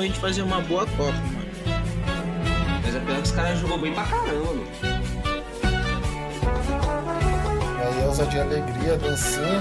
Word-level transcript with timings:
pra 0.00 0.06
gente 0.06 0.18
fazer 0.18 0.42
uma 0.42 0.62
boa 0.62 0.86
Copa, 0.86 1.12
mano. 1.12 1.50
Mas 2.82 2.94
é 2.94 3.00
pior 3.00 3.16
que 3.16 3.22
os 3.22 3.32
caras 3.32 3.58
jogou 3.58 3.78
bem 3.78 3.92
pra 3.92 4.04
caramba, 4.04 4.46
mano. 4.46 4.66
Aí, 7.78 8.04
Elza 8.04 8.24
de 8.24 8.40
alegria, 8.40 8.96
dancinha. 8.96 9.60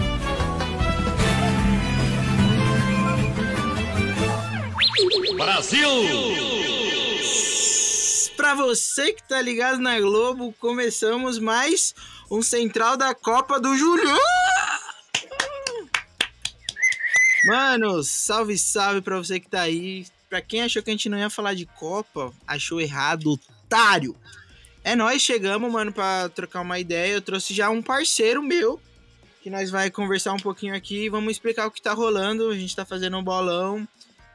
Pra 8.37 8.55
você 8.55 9.11
que 9.11 9.27
tá 9.27 9.41
ligado 9.41 9.79
na 9.81 9.99
Globo, 9.99 10.53
começamos 10.57 11.37
mais 11.37 11.93
um 12.31 12.41
Central 12.41 12.95
da 12.95 13.13
Copa 13.13 13.59
do 13.59 13.75
Julião. 13.75 14.17
Mano, 17.45 18.01
salve, 18.03 18.57
salve 18.57 19.01
pra 19.01 19.17
você 19.17 19.37
que 19.37 19.49
tá 19.49 19.61
aí. 19.61 20.05
Pra 20.29 20.41
quem 20.41 20.61
achou 20.61 20.83
que 20.83 20.91
a 20.91 20.93
gente 20.93 21.09
não 21.09 21.17
ia 21.17 21.29
falar 21.29 21.55
de 21.55 21.65
Copa, 21.65 22.31
achou 22.45 22.79
errado, 22.79 23.39
otário. 23.65 24.15
É 24.83 24.95
nós 24.95 25.21
chegamos, 25.21 25.71
mano, 25.71 25.91
pra 25.91 26.29
trocar 26.29 26.61
uma 26.61 26.79
ideia. 26.79 27.13
Eu 27.13 27.21
trouxe 27.21 27.53
já 27.53 27.69
um 27.69 27.81
parceiro 27.81 28.41
meu, 28.43 28.79
que 29.41 29.49
nós 29.49 29.69
vai 29.71 29.89
conversar 29.89 30.33
um 30.33 30.39
pouquinho 30.39 30.75
aqui. 30.75 31.09
Vamos 31.09 31.31
explicar 31.31 31.65
o 31.65 31.71
que 31.71 31.81
tá 31.81 31.93
rolando. 31.93 32.49
A 32.49 32.55
gente 32.55 32.75
tá 32.75 32.85
fazendo 32.85 33.17
um 33.17 33.23
bolão. 33.23 33.87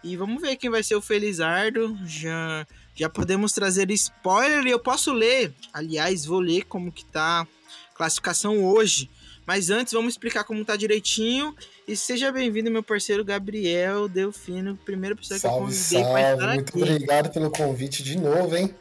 E 0.03 0.17
vamos 0.17 0.43
ver 0.43 0.57
quem 0.57 0.69
vai 0.69 0.83
ser 0.83 0.97
o 0.97 1.01
Felizardo. 1.01 1.97
Já, 2.05 2.67
já 2.95 3.09
podemos 3.09 3.53
trazer 3.53 3.91
spoiler 3.93 4.67
eu 4.67 4.79
posso 4.79 5.13
ler. 5.13 5.55
Aliás, 5.73 6.27
vou 6.27 6.41
ler 6.41 6.65
como 6.65 6.93
que 6.93 7.05
tá 7.05 7.43
a 7.43 7.97
classificação 7.97 8.65
hoje. 8.65 9.09
Mas 9.47 9.69
antes, 9.71 9.93
vamos 9.93 10.15
explicar 10.15 10.45
como 10.45 10.65
tá 10.65 10.75
direitinho. 10.77 11.55
E 11.87 11.95
seja 11.97 12.33
bem-vindo, 12.33 12.71
meu 12.71 12.83
parceiro 12.83 13.25
Gabriel 13.25 14.09
Delfino, 14.09 14.77
primeira 14.85 15.15
pessoa 15.15 15.39
que 15.39 15.47
eu 15.47 15.51
Salve, 15.51 15.67
convidei 15.67 16.03
pra 16.03 16.13
salve. 16.13 16.33
estar 16.33 16.55
Muito 16.55 16.69
aqui. 16.71 16.83
obrigado 16.83 17.31
pelo 17.31 17.51
convite 17.51 18.03
de 18.03 18.19
novo, 18.19 18.57
hein? 18.57 18.75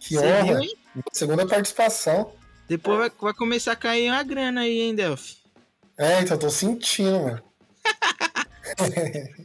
Que 0.00 0.14
Você 0.14 0.26
honra. 0.26 0.44
viu, 0.44 0.58
hein? 0.60 0.76
Segunda 1.12 1.46
participação. 1.46 2.32
Depois 2.68 2.98
vai, 2.98 3.10
vai 3.20 3.34
começar 3.34 3.72
a 3.72 3.76
cair 3.76 4.10
uma 4.10 4.22
grana 4.22 4.62
aí, 4.62 4.80
hein, 4.80 4.94
Delphi? 4.94 5.36
É, 5.98 6.20
então 6.20 6.36
eu 6.36 6.40
tô 6.40 6.50
sentindo, 6.50 7.18
mano. 7.20 7.42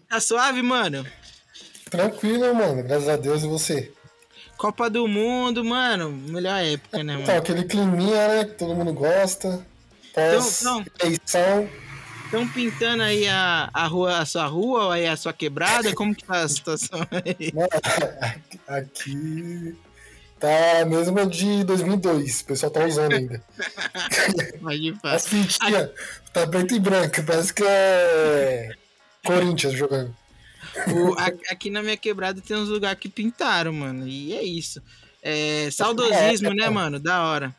Tá 0.09 0.19
suave, 0.19 0.61
mano? 0.61 1.05
Tranquilo, 1.89 2.53
mano. 2.53 2.83
Graças 2.83 3.09
a 3.09 3.15
Deus 3.17 3.43
e 3.43 3.47
você. 3.47 3.91
Copa 4.57 4.89
do 4.89 5.07
Mundo, 5.07 5.63
mano, 5.63 6.09
melhor 6.11 6.61
época, 6.63 7.03
né, 7.03 7.13
Então, 7.15 7.25
mano? 7.27 7.39
aquele 7.39 7.63
climinha, 7.65 8.27
né? 8.27 8.45
Que 8.45 8.53
todo 8.53 8.75
mundo 8.75 8.93
gosta. 8.93 9.65
Então. 11.01 11.69
Estão 12.25 12.47
pintando 12.47 13.03
aí 13.03 13.27
a, 13.27 13.69
a, 13.71 13.85
rua, 13.85 14.17
a 14.17 14.25
sua 14.25 14.45
rua 14.47 14.85
ou 14.85 14.91
aí 14.91 15.05
a 15.07 15.15
sua 15.15 15.31
quebrada? 15.33 15.93
Como 15.93 16.15
que 16.15 16.23
tá 16.23 16.41
a 16.41 16.49
situação 16.49 16.99
aí? 17.11 17.53
Aqui 18.67 19.75
tá 20.39 20.81
a 20.81 20.85
mesma 20.85 21.25
de 21.27 21.63
2002. 21.63 22.41
O 22.41 22.45
pessoal 22.45 22.71
tá 22.71 22.85
usando 22.85 23.13
ainda. 23.13 23.43
Pode 24.61 24.93
falar. 24.99 25.13
As 25.15 25.27
fitinhas 25.27 25.89
tá 26.33 26.47
preto 26.47 26.73
e 26.73 26.79
branco. 26.79 27.21
Parece 27.23 27.53
que 27.53 27.63
é 27.65 28.69
Corinthians 29.23 29.73
jogando. 29.73 30.15
O- 30.91 31.13
a- 31.19 31.31
aqui 31.51 31.69
na 31.69 31.83
minha 31.83 31.97
quebrada 31.97 32.41
tem 32.41 32.57
uns 32.57 32.69
lugares 32.69 32.99
que 32.99 33.09
pintaram, 33.09 33.71
mano. 33.73 34.07
E 34.07 34.33
é 34.33 34.41
isso. 34.43 34.81
É, 35.21 35.69
saudosismo, 35.71 36.51
né, 36.53 36.67
mano? 36.69 36.99
Da 36.99 37.23
hora. 37.23 37.55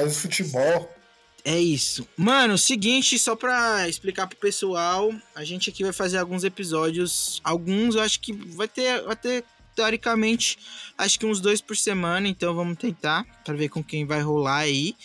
Faz 0.00 0.18
futebol. 0.18 0.94
É 1.44 1.58
isso. 1.58 2.06
Mano, 2.16 2.58
seguinte, 2.58 3.18
só 3.18 3.36
pra 3.36 3.88
explicar 3.88 4.26
pro 4.26 4.36
pessoal, 4.36 5.14
a 5.34 5.44
gente 5.44 5.70
aqui 5.70 5.84
vai 5.84 5.92
fazer 5.92 6.18
alguns 6.18 6.42
episódios. 6.42 7.40
Alguns 7.44 7.94
eu 7.94 8.02
acho 8.02 8.20
que 8.20 8.32
vai 8.32 8.66
ter, 8.66 9.02
vai 9.02 9.14
ter 9.14 9.44
teoricamente, 9.74 10.58
acho 10.98 11.18
que 11.18 11.24
uns 11.24 11.40
dois 11.40 11.60
por 11.60 11.76
semana. 11.76 12.26
Então 12.26 12.54
vamos 12.54 12.76
tentar 12.76 13.24
pra 13.44 13.54
ver 13.54 13.68
com 13.68 13.82
quem 13.82 14.04
vai 14.04 14.20
rolar 14.20 14.58
aí. 14.58 14.96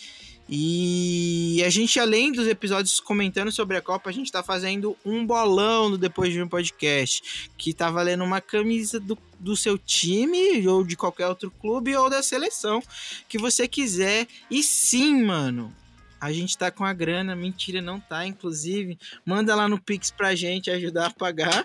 E 0.54 1.64
a 1.64 1.70
gente, 1.70 1.98
além 1.98 2.30
dos 2.30 2.46
episódios 2.46 3.00
comentando 3.00 3.50
sobre 3.50 3.74
a 3.74 3.80
Copa, 3.80 4.10
a 4.10 4.12
gente 4.12 4.30
tá 4.30 4.42
fazendo 4.42 4.94
um 5.02 5.24
bolão 5.24 5.88
no 5.88 5.96
Depois 5.96 6.30
de 6.30 6.42
um 6.42 6.46
Podcast. 6.46 7.50
Que 7.56 7.72
tá 7.72 7.90
valendo 7.90 8.22
uma 8.22 8.38
camisa 8.38 9.00
do, 9.00 9.16
do 9.40 9.56
seu 9.56 9.78
time, 9.78 10.68
ou 10.68 10.84
de 10.84 10.94
qualquer 10.94 11.26
outro 11.26 11.50
clube, 11.50 11.96
ou 11.96 12.10
da 12.10 12.22
seleção 12.22 12.82
que 13.30 13.38
você 13.38 13.66
quiser. 13.66 14.26
E 14.50 14.62
sim, 14.62 15.24
mano, 15.24 15.74
a 16.20 16.30
gente 16.30 16.58
tá 16.58 16.70
com 16.70 16.84
a 16.84 16.92
grana, 16.92 17.34
mentira, 17.34 17.80
não 17.80 17.98
tá, 17.98 18.26
inclusive. 18.26 18.98
Manda 19.24 19.54
lá 19.54 19.66
no 19.66 19.80
Pix 19.80 20.10
pra 20.10 20.34
gente 20.34 20.70
ajudar 20.70 21.06
a 21.06 21.10
pagar. 21.10 21.64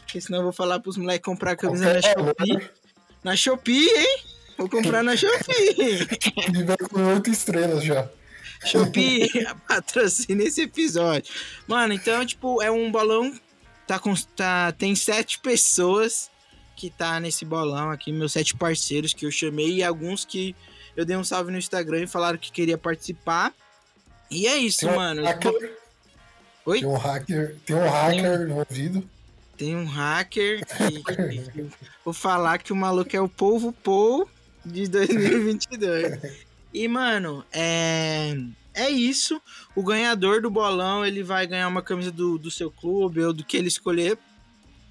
Porque 0.00 0.20
senão 0.20 0.40
eu 0.40 0.44
vou 0.44 0.52
falar 0.52 0.80
pros 0.80 0.96
moleques 0.96 1.24
comprar 1.24 1.52
a 1.52 1.56
camisa 1.56 1.84
na 1.84 2.02
Shopee. 2.02 2.48
valor. 2.48 2.72
Na 3.22 3.36
Shopee, 3.36 3.88
hein? 3.88 4.18
Vou 4.58 4.68
comprar 4.68 5.04
na 5.04 5.14
Shopee. 5.16 6.08
Ele 6.48 6.64
vai 6.64 6.76
com 6.78 7.00
oito 7.14 7.30
estrelas 7.30 7.84
já. 7.84 8.10
Shopee 8.64 9.28
patrocina 9.68 10.42
esse 10.42 10.62
episódio. 10.62 11.32
Mano, 11.66 11.92
então, 11.92 12.24
tipo, 12.24 12.62
é 12.62 12.70
um 12.70 12.90
bolão. 12.90 13.32
Tá 13.86 13.98
com, 13.98 14.14
tá, 14.36 14.72
tem 14.72 14.94
sete 14.94 15.38
pessoas 15.40 16.30
que 16.76 16.88
tá 16.90 17.20
nesse 17.20 17.44
bolão 17.44 17.90
aqui, 17.90 18.10
meus 18.12 18.32
sete 18.32 18.56
parceiros 18.56 19.12
que 19.12 19.26
eu 19.26 19.30
chamei 19.30 19.74
e 19.74 19.82
alguns 19.84 20.24
que 20.24 20.56
eu 20.96 21.04
dei 21.04 21.16
um 21.16 21.22
salve 21.24 21.52
no 21.52 21.58
Instagram 21.58 22.02
e 22.02 22.06
falaram 22.06 22.38
que 22.38 22.50
queria 22.50 22.78
participar. 22.78 23.52
E 24.30 24.46
é 24.46 24.56
isso, 24.56 24.80
Tem 24.80 24.88
um 24.88 24.96
mano. 24.96 25.22
hacker. 25.24 25.78
Oi? 26.66 26.78
Tem 26.80 26.88
um 26.88 26.96
hacker, 26.96 27.56
tem 27.66 27.76
um 27.76 27.88
hacker 27.88 28.40
envolvido. 28.48 29.10
Tem 29.56 29.76
um 29.76 29.84
hacker 29.84 30.64
que, 30.66 31.02
que- 31.52 31.66
vou 32.04 32.14
falar 32.14 32.58
que 32.58 32.72
o 32.72 32.76
maluco 32.76 33.14
é 33.14 33.20
o 33.20 33.28
Polvo 33.28 33.70
Paul 33.72 34.28
de 34.64 34.88
2022. 34.88 36.44
E, 36.74 36.88
mano, 36.88 37.44
é, 37.52 38.36
é 38.74 38.90
isso. 38.90 39.40
O 39.76 39.82
ganhador 39.84 40.42
do 40.42 40.50
bolão, 40.50 41.06
ele 41.06 41.22
vai 41.22 41.46
ganhar 41.46 41.68
uma 41.68 41.80
camisa 41.80 42.10
do, 42.10 42.36
do 42.36 42.50
seu 42.50 42.68
clube 42.68 43.22
ou 43.22 43.32
do 43.32 43.44
que 43.44 43.56
ele 43.56 43.68
escolher 43.68 44.18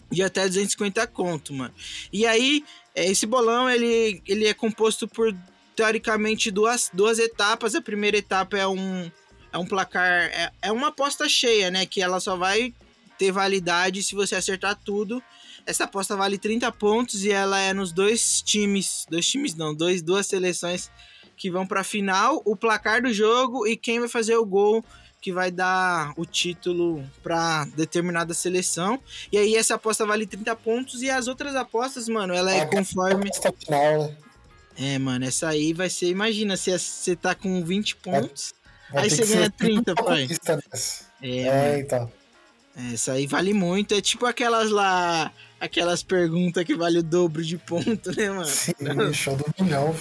de 0.09 0.23
até 0.23 0.47
250 0.47 1.05
conto, 1.07 1.53
mano. 1.53 1.73
E 2.11 2.25
aí, 2.25 2.63
é, 2.95 3.05
esse 3.05 3.25
bolão, 3.25 3.69
ele, 3.69 4.21
ele 4.25 4.47
é 4.47 4.53
composto 4.53 5.09
por, 5.09 5.35
teoricamente, 5.75 6.49
duas, 6.49 6.89
duas 6.93 7.19
etapas. 7.19 7.75
A 7.75 7.81
primeira 7.81 8.17
etapa 8.17 8.57
é 8.57 8.65
um, 8.65 9.11
é 9.51 9.57
um 9.57 9.65
placar... 9.65 10.07
É, 10.31 10.51
é 10.61 10.71
uma 10.71 10.87
aposta 10.87 11.27
cheia, 11.27 11.69
né? 11.69 11.85
Que 11.85 12.01
ela 12.01 12.21
só 12.21 12.37
vai 12.37 12.73
ter 13.17 13.33
validade 13.33 14.03
se 14.03 14.15
você 14.15 14.35
acertar 14.35 14.79
tudo. 14.85 15.21
Essa 15.65 15.83
aposta 15.83 16.15
vale 16.15 16.37
30 16.37 16.71
pontos 16.71 17.25
e 17.25 17.31
ela 17.31 17.59
é 17.59 17.73
nos 17.73 17.91
dois 17.91 18.41
times, 18.41 19.05
dois 19.09 19.27
times 19.27 19.53
não, 19.55 19.73
dois, 19.73 20.01
duas 20.01 20.27
seleções 20.27 20.89
que 21.35 21.49
vão 21.49 21.65
para 21.65 21.83
final, 21.83 22.41
o 22.45 22.55
placar 22.55 23.01
do 23.01 23.13
jogo 23.13 23.67
e 23.67 23.75
quem 23.75 23.99
vai 23.99 24.09
fazer 24.09 24.35
o 24.35 24.45
gol 24.45 24.83
que 25.21 25.31
vai 25.31 25.49
dar 25.49 26.13
o 26.17 26.25
título 26.25 27.01
para 27.23 27.63
determinada 27.77 28.33
seleção. 28.33 28.99
E 29.31 29.37
aí 29.37 29.55
essa 29.55 29.75
aposta 29.75 30.05
vale 30.05 30.27
30 30.27 30.53
pontos 30.57 31.01
e 31.01 31.09
as 31.09 31.29
outras 31.29 31.55
apostas, 31.55 32.09
mano, 32.09 32.33
ela 32.33 32.51
é 32.51 32.61
A 32.61 32.65
conforme 32.65 33.29
aposta 33.29 33.53
final, 33.53 34.03
né? 34.03 34.17
É, 34.77 34.99
mano, 34.99 35.23
essa 35.23 35.47
aí 35.47 35.71
vai 35.71 35.89
ser, 35.89 36.07
imagina, 36.07 36.57
se 36.57 36.77
você 36.77 37.15
tá 37.15 37.33
com 37.33 37.63
20 37.63 37.95
pontos, 37.97 38.53
Vai 38.93 39.05
Aí 39.05 39.09
você 39.09 39.25
ganha 39.25 39.49
30, 39.49 39.93
uma 39.93 40.03
pai. 40.03 40.27
é, 41.21 41.29
É, 41.47 41.79
então. 41.79 42.11
essa 42.93 43.13
aí 43.13 43.25
vale 43.25 43.51
muito, 43.51 43.95
é 43.95 44.01
tipo 44.01 44.27
aquelas 44.27 44.69
lá, 44.69 45.31
aquelas 45.59 46.03
perguntas 46.03 46.63
que 46.63 46.75
vale 46.75 46.99
o 46.99 47.03
dobro 47.03 47.43
de 47.43 47.57
ponto, 47.57 48.15
né, 48.15 48.29
mano? 48.29 48.45
Sim, 48.45 48.73
show 49.13 49.35
do 49.35 49.45
milhão. 49.59 49.95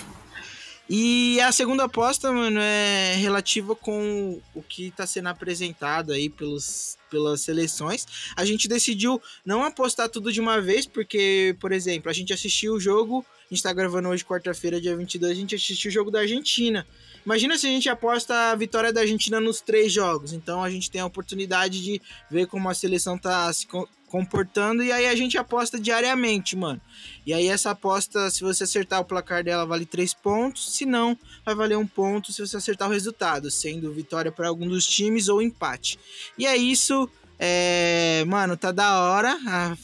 E 0.95 1.41
a 1.41 1.51
segunda 1.51 1.85
aposta, 1.85 2.31
mano, 2.31 2.61
é 2.61 3.15
relativa 3.15 3.75
com 3.75 4.39
o 4.55 4.63
que 4.63 4.91
tá 4.91 5.07
sendo 5.07 5.31
apresentado 5.31 6.13
aí 6.13 6.29
pelos, 6.29 6.99
pelas 7.11 7.41
seleções. 7.41 8.07
A 8.37 8.45
gente 8.45 8.69
decidiu 8.69 9.19
não 9.43 9.65
apostar 9.65 10.11
tudo 10.11 10.31
de 10.31 10.39
uma 10.39 10.61
vez, 10.61 10.85
porque, 10.85 11.57
por 11.59 11.73
exemplo, 11.73 12.11
a 12.11 12.13
gente 12.13 12.35
assistiu 12.35 12.75
o 12.75 12.81
jogo, 12.81 13.25
a 13.53 13.55
gente 13.55 13.63
tá 13.63 13.73
gravando 13.75 14.09
hoje, 14.09 14.25
quarta-feira, 14.25 14.81
dia 14.81 14.97
22, 14.97 15.31
a 15.31 15.35
gente 15.35 15.55
assistiu 15.55 15.91
o 15.91 15.93
jogo 15.93 16.11
da 16.11 16.21
Argentina. 16.21 16.87
Imagina 17.25 17.59
se 17.59 17.67
a 17.67 17.71
gente 17.71 17.87
aposta 17.87 18.35
a 18.51 18.55
vitória 18.55 18.91
da 18.91 19.03
Argentina 19.03 19.39
nos 19.39 19.61
três 19.61 19.93
jogos. 19.93 20.33
Então 20.33 20.65
a 20.65 20.71
gente 20.71 20.91
tem 20.91 21.03
a 21.03 21.07
oportunidade 21.07 21.83
de 21.83 22.01
ver 22.31 22.47
como 22.47 22.71
a 22.71 22.75
seleção 22.75 23.19
tá 23.19 23.53
se 23.53 23.67
co- 23.67 23.87
comportando 24.09 24.83
e 24.83 24.91
aí 24.91 25.07
a 25.07 25.15
gente 25.15 25.37
aposta 25.37 25.79
diariamente, 25.79 26.57
mano. 26.57 26.81
E 27.27 27.35
aí 27.35 27.47
essa 27.47 27.73
aposta, 27.73 28.31
se 28.31 28.41
você 28.41 28.65
acertar 28.65 29.01
o 29.01 29.05
placar 29.05 29.45
dela, 29.45 29.67
vale 29.67 29.85
3 29.85 30.15
pontos. 30.15 30.75
Se 30.75 30.87
não, 30.87 31.17
vai 31.45 31.55
valer 31.55 31.77
um 31.77 31.87
ponto 31.87 32.33
se 32.33 32.41
você 32.41 32.57
acertar 32.57 32.89
o 32.89 32.93
resultado, 32.93 33.51
sendo 33.51 33.93
vitória 33.93 34.33
para 34.33 34.49
algum 34.49 34.67
dos 34.67 34.87
times 34.87 35.29
ou 35.29 35.43
empate. 35.43 35.99
E 36.39 36.47
é 36.47 36.57
isso. 36.57 37.07
É... 37.39 38.25
Mano, 38.27 38.57
tá 38.57 38.73
da 38.73 38.99
hora. 38.99 39.39
A... 39.47 39.77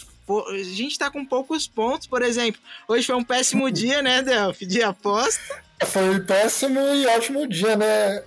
a 0.49 0.63
gente 0.63 0.99
tá 0.99 1.11
com 1.11 1.25
poucos 1.25 1.67
pontos, 1.67 2.07
por 2.07 2.23
exemplo. 2.23 2.61
Hoje 2.87 3.07
foi 3.07 3.17
um 3.17 3.25
péssimo 3.25 3.71
dia, 3.73 4.03
né, 4.03 4.23
Delphi? 4.23 4.67
De 4.67 4.83
aposta. 4.83 5.63
Foi 5.87 6.11
um 6.11 6.25
péssimo 6.25 6.81
e 6.81 7.07
ótimo 7.07 7.47
dia, 7.47 7.77
né? 7.77 8.23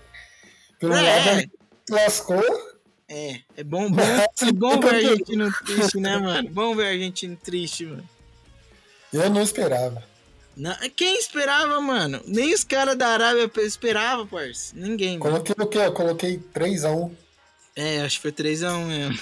Pelo 0.79 0.93
É. 0.95 1.35
lado, 1.35 1.51
lascou. 1.89 2.71
É, 3.07 3.41
é 3.57 3.63
bom, 3.63 3.91
bom, 3.91 4.01
é 4.01 4.51
bom 4.53 4.79
ver 4.79 4.95
argentino 4.95 5.51
triste, 5.65 5.99
né, 5.99 6.17
mano? 6.17 6.49
Bom 6.49 6.73
ver 6.75 6.87
argentino 6.93 7.35
triste, 7.35 7.85
mano. 7.85 8.09
Eu 9.11 9.29
não 9.29 9.41
esperava. 9.41 10.01
Não, 10.55 10.73
quem 10.95 11.17
esperava, 11.17 11.79
mano? 11.81 12.21
Nem 12.25 12.53
os 12.53 12.63
caras 12.63 12.95
da 12.97 13.07
Arábia 13.09 13.51
esperavam, 13.63 14.25
parça. 14.27 14.73
Ninguém. 14.75 15.17
Mano. 15.17 15.31
Coloquei 15.43 15.55
o 15.57 15.67
quê? 15.67 15.77
Eu 15.79 15.93
coloquei 15.93 16.37
3x1. 16.53 17.11
É, 17.75 18.01
acho 18.01 18.15
que 18.17 18.21
foi 18.21 18.31
3x1 18.31 18.85
mesmo. 18.85 19.19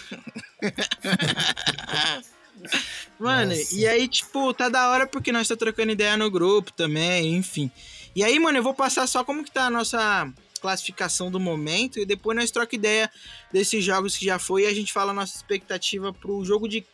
mano, 3.19 3.55
Nossa. 3.55 3.75
e 3.75 3.87
aí, 3.87 4.07
tipo, 4.07 4.53
tá 4.53 4.69
da 4.69 4.89
hora 4.89 5.07
porque 5.07 5.31
nós 5.31 5.47
tá 5.47 5.55
trocando 5.55 5.91
ideia 5.91 6.17
no 6.17 6.29
grupo 6.29 6.71
também, 6.73 7.35
enfim. 7.35 7.71
E 8.15 8.23
aí, 8.23 8.39
mano, 8.39 8.57
eu 8.57 8.63
vou 8.63 8.73
passar 8.73 9.07
só 9.07 9.23
como 9.23 9.43
que 9.43 9.51
tá 9.51 9.65
a 9.65 9.69
nossa 9.69 10.31
classificação 10.59 11.31
do 11.31 11.39
momento 11.39 11.99
e 11.99 12.05
depois 12.05 12.37
nós 12.37 12.51
troca 12.51 12.75
ideia 12.75 13.09
desses 13.51 13.83
jogos 13.83 14.17
que 14.17 14.25
já 14.25 14.37
foi 14.37 14.63
e 14.63 14.67
a 14.67 14.73
gente 14.73 14.91
fala 14.91 15.11
a 15.11 15.15
nossa 15.15 15.35
expectativa 15.35 16.11
pro 16.11 16.43
jogo 16.43 16.67
de 16.67 16.85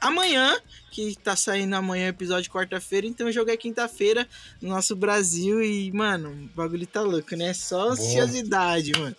amanhã, 0.00 0.58
que 0.90 1.16
tá 1.16 1.34
saindo 1.36 1.74
amanhã 1.74 2.08
episódio 2.08 2.50
quarta-feira, 2.50 3.06
então 3.06 3.28
o 3.28 3.32
jogo 3.32 3.50
é 3.50 3.56
quinta-feira 3.56 4.28
no 4.60 4.68
nosso 4.68 4.94
Brasil 4.94 5.62
e, 5.62 5.90
mano, 5.92 6.30
o 6.30 6.56
bagulho 6.56 6.86
tá 6.86 7.00
louco, 7.00 7.34
né? 7.36 7.54
Só 7.54 7.90
ansiosidade, 7.90 8.92
mano. 8.92 9.16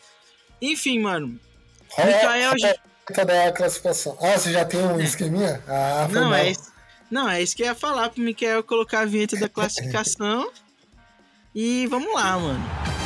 Enfim, 0.61 0.99
mano. 0.99 1.39
É, 1.97 2.05
Mikael. 2.05 2.53
É, 3.17 3.25
da 3.25 3.51
classificação. 3.51 4.17
Ah, 4.21 4.37
você 4.37 4.51
já 4.51 4.65
tem 4.65 4.79
um 4.81 4.99
é. 4.99 5.03
esqueminha? 5.03 5.61
Ah, 5.67 6.07
não, 6.11 6.33
é 6.33 6.51
isso, 6.51 6.71
não, 7.09 7.29
é 7.29 7.41
isso 7.41 7.55
que 7.55 7.63
eu 7.63 7.67
ia 7.67 7.75
falar 7.75 8.09
pro 8.09 8.21
Mikael 8.21 8.63
colocar 8.63 9.01
a 9.01 9.05
vinheta 9.05 9.37
da 9.37 9.49
classificação. 9.49 10.51
e 11.55 11.87
vamos 11.87 12.13
lá, 12.13 12.37
mano. 12.37 12.98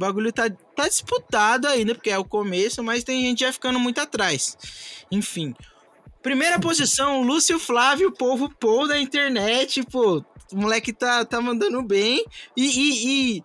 Bagulho 0.00 0.32
tá, 0.32 0.50
tá 0.74 0.88
disputado 0.88 1.68
ainda, 1.68 1.94
porque 1.94 2.10
é 2.10 2.18
o 2.18 2.24
começo, 2.24 2.82
mas 2.82 3.04
tem 3.04 3.20
gente 3.20 3.40
já 3.40 3.52
ficando 3.52 3.78
muito 3.78 4.00
atrás. 4.00 4.56
Enfim. 5.10 5.54
Primeira 6.22 6.58
posição, 6.58 7.22
Lúcio 7.22 7.58
Flávio, 7.58 8.10
povo 8.10 8.50
Paul 8.58 8.88
da 8.88 8.98
internet, 8.98 9.82
pô. 9.84 10.24
O 10.52 10.56
moleque 10.56 10.92
tá, 10.92 11.24
tá 11.24 11.40
mandando 11.40 11.82
bem. 11.82 12.24
E, 12.56 12.64
e, 12.64 13.36
e, 13.36 13.44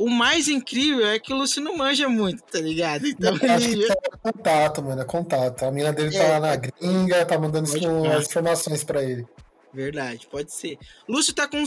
o 0.00 0.08
mais 0.08 0.48
incrível 0.48 1.06
é 1.06 1.18
que 1.18 1.32
o 1.32 1.36
Lúcio 1.36 1.62
não 1.62 1.76
manja 1.76 2.08
muito, 2.08 2.42
tá 2.42 2.60
ligado? 2.60 3.06
Então, 3.06 3.34
ele... 3.60 3.84
é 3.84 4.16
contato, 4.22 4.82
mano, 4.82 5.02
é 5.02 5.04
contato. 5.04 5.64
A 5.64 5.70
mina 5.70 5.92
dele 5.92 6.10
tá 6.10 6.18
é, 6.18 6.26
tá 6.26 6.38
lá 6.38 6.40
na 6.40 6.56
gringa, 6.56 7.26
tá 7.26 7.38
mandando 7.38 7.68
as 8.10 8.26
informações 8.26 8.82
para 8.84 9.02
ele. 9.02 9.26
Verdade, 9.72 10.26
pode 10.30 10.52
ser. 10.52 10.78
Lúcio 11.08 11.34
tá 11.34 11.46
com 11.46 11.62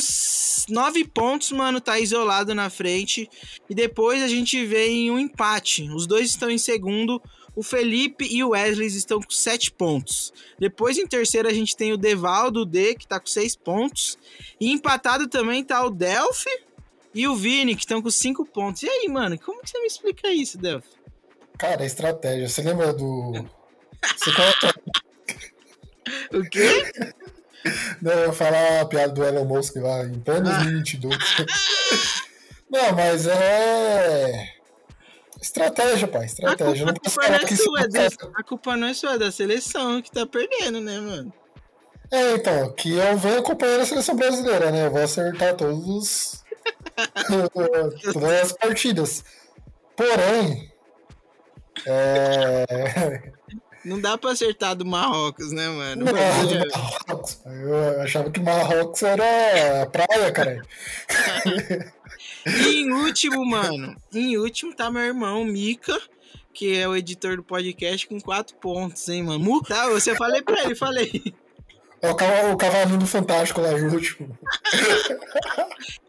nove 0.69 1.05
pontos, 1.05 1.51
mano, 1.51 1.79
tá 1.79 1.99
isolado 1.99 2.53
na 2.55 2.69
frente. 2.69 3.29
E 3.69 3.75
depois 3.75 4.23
a 4.23 4.27
gente 4.27 4.65
vê 4.65 4.87
em 4.87 5.11
um 5.11 5.19
empate. 5.19 5.89
Os 5.91 6.07
dois 6.07 6.29
estão 6.29 6.49
em 6.49 6.57
segundo. 6.57 7.21
O 7.55 7.61
Felipe 7.61 8.27
e 8.29 8.43
o 8.43 8.49
Wesley 8.49 8.87
estão 8.87 9.19
com 9.19 9.29
sete 9.29 9.71
pontos. 9.71 10.33
Depois 10.57 10.97
em 10.97 11.05
terceiro 11.05 11.47
a 11.47 11.53
gente 11.53 11.75
tem 11.75 11.91
o 11.91 11.97
Devaldo 11.97 12.65
D, 12.65 12.95
que 12.95 13.07
tá 13.07 13.19
com 13.19 13.27
seis 13.27 13.55
pontos. 13.55 14.17
E 14.59 14.71
empatado 14.71 15.27
também 15.27 15.63
tá 15.63 15.85
o 15.85 15.91
Delphi 15.91 16.49
e 17.13 17.27
o 17.27 17.35
Vini, 17.35 17.75
que 17.75 17.81
estão 17.81 18.01
com 18.01 18.09
cinco 18.09 18.45
pontos. 18.45 18.83
E 18.83 18.89
aí, 18.89 19.07
mano, 19.09 19.37
como 19.37 19.61
que 19.61 19.69
você 19.69 19.79
me 19.79 19.87
explica 19.87 20.29
isso, 20.29 20.57
Delphi? 20.57 20.89
Cara, 21.57 21.83
é 21.83 21.85
estratégia. 21.85 22.47
Você 22.47 22.61
lembra 22.63 22.93
do. 22.93 23.33
Você 24.17 24.33
coloca... 24.33 24.81
o 26.33 26.49
quê? 26.49 26.91
Não, 28.01 28.11
eu 28.11 28.27
ia 28.27 28.33
falar 28.33 28.81
a 28.81 28.85
piada 28.85 29.13
do 29.13 29.23
Elon 29.23 29.45
Musk 29.45 29.75
lá 29.77 30.03
em 30.03 30.19
pleno 30.19 30.49
2022. 30.49 31.17
Não, 32.69 32.93
mas 32.93 33.27
é. 33.27 34.49
Estratégia, 35.41 36.07
pai. 36.07 36.25
Estratégia. 36.25 36.89
A 36.89 36.93
culpa, 36.93 37.21
não, 37.21 37.29
não 37.29 37.35
é 37.35 37.57
sua, 37.57 37.79
é 37.81 38.07
a 38.35 38.43
culpa 38.43 38.77
não 38.77 38.87
é 38.87 38.93
sua, 38.93 39.13
é 39.15 39.17
da 39.17 39.31
seleção 39.31 40.01
que 40.01 40.11
tá 40.11 40.25
perdendo, 40.25 40.79
né, 40.79 40.99
mano? 40.99 41.33
É, 42.11 42.33
então, 42.33 42.71
que 42.73 42.93
eu 42.93 43.17
venho 43.17 43.39
acompanhando 43.39 43.81
a 43.81 43.85
seleção 43.85 44.15
brasileira, 44.15 44.71
né? 44.71 44.85
Eu 44.85 44.91
vou 44.91 45.01
acertar 45.01 45.55
todos 45.55 46.43
todas 48.13 48.41
as 48.41 48.51
partidas. 48.53 49.25
Porém, 49.95 50.71
é... 51.85 53.31
Não 53.83 53.99
dá 53.99 54.17
pra 54.17 54.31
acertar 54.31 54.75
do 54.75 54.85
Marrocos, 54.85 55.51
né, 55.51 55.67
mano? 55.67 56.05
Não, 56.05 56.13
do 56.13 56.69
Marrocos. 56.71 57.41
Eu 57.45 58.01
achava 58.01 58.29
que 58.29 58.39
Marrocos 58.39 59.01
era 59.03 59.85
praia, 59.87 60.31
cara. 60.31 60.61
e 62.45 62.81
em 62.81 62.91
último, 62.91 63.45
mano, 63.45 63.95
em 64.13 64.37
último 64.37 64.75
tá 64.75 64.91
meu 64.91 65.01
irmão, 65.01 65.43
Mika, 65.43 65.99
que 66.53 66.77
é 66.77 66.87
o 66.87 66.95
editor 66.95 67.37
do 67.37 67.43
podcast, 67.43 68.07
com 68.07 68.19
quatro 68.19 68.55
pontos, 68.57 69.07
hein, 69.09 69.23
mano. 69.23 69.61
Tá, 69.63 69.89
você 69.89 70.15
falei 70.15 70.41
pra 70.41 70.63
ele, 70.63 70.75
falei. 70.75 71.33
É 72.01 72.09
o, 72.09 72.57
cavalinho 72.57 72.97
do 72.97 73.05
Fantástico 73.05 73.61
lá, 73.61 73.69
o 73.69 73.93
último. 73.93 74.35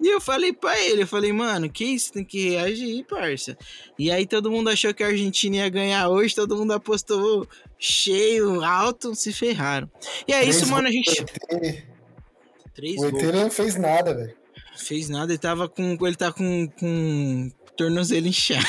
e 0.00 0.08
eu 0.08 0.22
falei 0.22 0.50
pra 0.50 0.78
ele, 0.80 1.02
eu 1.02 1.06
falei, 1.06 1.30
mano, 1.34 1.68
que 1.68 1.84
isso? 1.84 2.14
Tem 2.14 2.24
que 2.24 2.50
reagir, 2.50 3.04
parça. 3.04 3.58
E 3.98 4.10
aí 4.10 4.26
todo 4.26 4.50
mundo 4.50 4.70
achou 4.70 4.94
que 4.94 5.04
a 5.04 5.08
Argentina 5.08 5.56
ia 5.56 5.68
ganhar 5.68 6.08
hoje, 6.08 6.34
todo 6.34 6.56
mundo 6.56 6.72
apostou 6.72 7.46
cheio, 7.78 8.64
alto, 8.64 9.14
se 9.14 9.34
ferraram. 9.34 9.90
E 10.26 10.32
é 10.32 10.40
Três 10.40 10.56
isso, 10.56 10.66
mano, 10.68 10.88
a 10.88 10.90
gente... 10.90 11.26
Três 12.74 12.96
o 12.98 13.08
ET 13.08 13.22
não 13.34 13.50
fez 13.50 13.76
nada, 13.76 14.14
velho. 14.14 14.34
Fez 14.74 15.10
nada, 15.10 15.30
ele 15.30 15.38
tava 15.38 15.68
com... 15.68 15.98
Ele 16.00 16.16
tá 16.16 16.32
com, 16.32 16.68
com 16.68 17.50
tornozelo 17.76 18.26
inchado. 18.26 18.64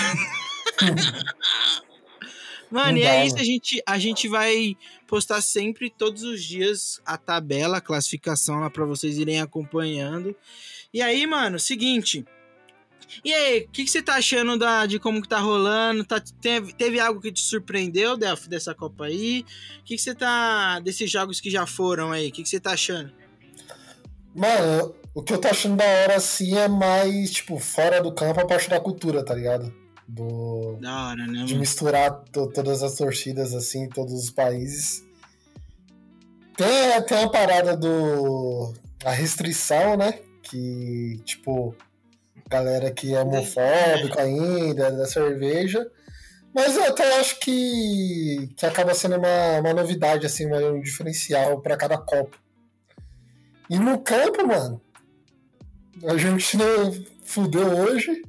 Mano, 2.74 2.98
e 2.98 3.04
é 3.04 3.24
isso, 3.24 3.36
a 3.36 3.44
gente, 3.44 3.84
a 3.86 4.00
gente 4.00 4.28
vai 4.28 4.76
postar 5.06 5.42
sempre, 5.42 5.92
todos 5.96 6.24
os 6.24 6.44
dias, 6.44 7.00
a 7.06 7.20
tabela, 7.20 7.78
a 7.78 7.82
classificação 7.82 8.62
lá 8.62 8.68
pra 8.68 8.84
vocês 8.84 9.20
irem 9.20 9.40
acompanhando. 9.40 10.36
E 10.92 11.00
aí, 11.00 11.28
mano, 11.28 11.60
seguinte. 11.60 12.26
E 13.24 13.32
aí, 13.32 13.60
o 13.60 13.68
que, 13.70 13.84
que, 13.84 13.92
você 13.92 14.02
tá 14.02 14.16
achando 14.16 14.58
da, 14.58 14.88
de 14.88 14.98
como 14.98 15.22
que 15.22 15.30
tá 15.30 15.38
rolando? 15.38 16.04
Tá, 16.04 16.20
teve, 16.42 16.74
teve 16.74 17.00
algo 17.00 17.22
que 17.22 17.32
te 17.32 17.42
surpreendeu, 17.42 18.18
Delphi, 18.18 18.50
dessa 18.50 18.74
Copa 18.74 19.06
aí? 19.06 19.46
O 19.82 19.84
que, 19.84 19.96
que 19.96 20.02
você 20.02 20.16
tá. 20.16 20.80
desses 20.80 21.12
jogos 21.12 21.40
que 21.40 21.52
já 21.52 21.68
foram 21.68 22.12
aí? 22.12 22.30
O 22.30 22.32
que, 22.32 22.42
que 22.42 22.50
você 22.50 22.60
tá 22.60 22.72
achando? 22.72 23.14
Mano, 24.34 24.96
o 25.14 25.22
que 25.22 25.32
eu 25.32 25.38
tô 25.38 25.48
achando 25.48 25.76
da 25.76 25.86
hora 25.86 26.16
assim 26.16 26.58
é 26.58 26.68
mais, 26.68 27.34
tipo, 27.34 27.60
fora 27.60 28.02
do 28.02 28.12
campo 28.12 28.40
a 28.40 28.48
parte 28.48 28.68
da 28.68 28.80
cultura, 28.80 29.24
tá 29.24 29.36
ligado? 29.36 29.83
Do 30.08 30.78
hora, 30.84 31.28
né, 31.28 31.46
de 31.46 31.56
misturar 31.56 32.24
todas 32.32 32.84
as 32.84 32.96
torcidas 32.96 33.54
assim, 33.54 33.88
todos 33.90 34.14
os 34.14 34.30
países. 34.30 35.04
Tem 36.56 36.94
até 36.94 37.24
a 37.24 37.30
parada 37.30 37.76
do 37.76 38.74
a 39.04 39.12
restrição, 39.12 39.98
né? 39.98 40.20
Que 40.42 41.20
tipo 41.26 41.76
galera 42.50 42.92
que 42.92 43.16
é 43.16 43.22
homofóbica 43.22 44.22
ainda 44.22 44.92
da 44.92 45.08
cerveja, 45.08 45.90
mas 46.54 46.76
eu 46.76 46.84
até 46.84 47.20
acho 47.20 47.40
que, 47.40 48.50
que 48.56 48.66
acaba 48.66 48.94
sendo 48.94 49.18
uma, 49.18 49.60
uma 49.60 49.74
novidade 49.74 50.28
assim, 50.28 50.46
um 50.46 50.80
diferencial 50.80 51.60
para 51.62 51.76
cada 51.76 51.98
copo. 51.98 52.38
E 53.70 53.80
no 53.80 54.00
campo, 54.00 54.46
mano, 54.46 54.80
a 56.06 56.16
gente 56.18 56.58
fudeu 57.24 57.68
hoje. 57.80 58.22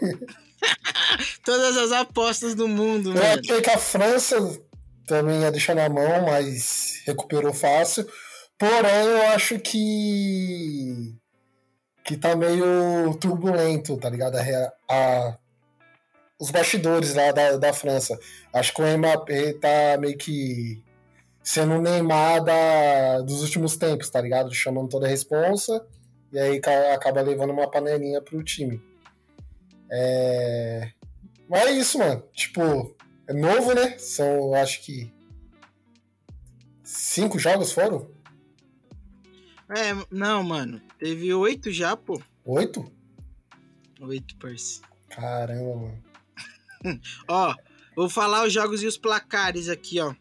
Todas 1.44 1.76
as 1.76 1.92
apostas 1.92 2.54
do 2.54 2.68
mundo, 2.68 3.10
Eu 3.10 3.14
mano. 3.14 3.40
achei 3.40 3.60
que 3.60 3.70
a 3.70 3.78
França 3.78 4.36
também 5.06 5.42
ia 5.42 5.50
deixar 5.50 5.74
na 5.74 5.88
mão, 5.88 6.26
mas 6.26 7.02
recuperou 7.06 7.52
fácil. 7.52 8.06
Porém, 8.58 9.06
eu 9.06 9.22
acho 9.28 9.58
que. 9.58 11.14
que 12.04 12.16
tá 12.16 12.34
meio 12.34 13.14
turbulento, 13.20 13.96
tá 13.96 14.08
ligado? 14.08 14.36
A, 14.36 14.72
a 14.88 15.38
os 16.38 16.50
bastidores 16.50 17.14
lá 17.14 17.32
da, 17.32 17.56
da 17.56 17.72
França. 17.72 18.18
Acho 18.52 18.74
que 18.74 18.82
o 18.82 18.98
Mbappé 18.98 19.54
tá 19.54 19.98
meio 19.98 20.16
que 20.16 20.82
sendo 21.42 21.74
o 21.74 21.80
Neymar 21.80 22.44
da, 22.44 23.20
dos 23.20 23.42
últimos 23.42 23.76
tempos, 23.76 24.10
tá 24.10 24.20
ligado? 24.20 24.52
Chamando 24.54 24.88
toda 24.88 25.06
a 25.06 25.08
responsa. 25.08 25.84
E 26.32 26.38
aí 26.38 26.60
acaba 26.92 27.22
levando 27.22 27.50
uma 27.50 27.70
panelinha 27.70 28.20
pro 28.20 28.42
time. 28.42 28.82
É... 29.90 30.92
Mas 31.48 31.62
é 31.66 31.72
isso, 31.72 31.98
mano. 31.98 32.22
Tipo, 32.32 32.96
é 33.28 33.32
novo, 33.32 33.74
né? 33.74 33.98
São, 33.98 34.54
acho 34.54 34.82
que. 34.82 35.12
Cinco 36.82 37.38
jogos 37.38 37.72
foram? 37.72 38.10
É, 39.68 39.94
não, 40.10 40.42
mano. 40.42 40.80
Teve 40.98 41.32
oito 41.34 41.70
já, 41.70 41.96
pô. 41.96 42.20
Oito? 42.44 42.90
Oito, 44.00 44.36
parceiro. 44.36 44.88
Caramba, 45.08 45.76
mano. 45.76 46.04
ó, 47.28 47.54
vou 47.96 48.08
falar 48.08 48.46
os 48.46 48.52
jogos 48.52 48.82
e 48.82 48.86
os 48.86 48.96
placares 48.96 49.68
aqui, 49.68 50.00
ó. 50.00 50.14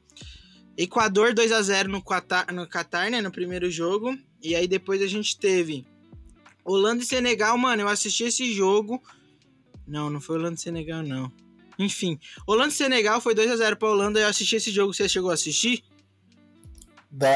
Equador 0.77 1.34
2 1.34 1.51
a 1.51 1.62
0 1.62 1.89
no 1.89 2.03
Qatar, 2.03 2.53
no 2.53 2.67
Qatar, 2.67 3.10
né, 3.10 3.22
no 3.22 3.31
primeiro 3.31 3.69
jogo. 3.69 4.17
E 4.41 4.55
aí 4.55 4.67
depois 4.67 5.01
a 5.01 5.07
gente 5.07 5.38
teve 5.38 5.86
Holanda 6.63 7.03
e 7.03 7.05
Senegal, 7.05 7.57
mano, 7.57 7.84
eu 7.84 7.88
assisti 7.88 8.25
esse 8.25 8.51
jogo. 8.53 9.01
Não, 9.88 10.10
não 10.10 10.20
foi 10.20 10.38
Holanda 10.38 10.56
e 10.56 10.62
Senegal, 10.62 11.04
não. 11.04 11.32
Enfim, 11.77 12.20
Holanda 12.48 12.70
e 12.70 12.75
Senegal 12.75 13.20
foi 13.22 13.36
2 13.36 13.51
a 13.51 13.56
0 13.58 13.77
pra 13.77 13.89
Holanda. 13.89 14.20
Eu 14.20 14.27
assisti 14.27 14.56
esse 14.56 14.72
jogo, 14.72 14.94
você 14.94 15.08
chegou 15.08 15.32
a 15.32 15.34
assistir? 15.34 15.84
Da 17.12 17.30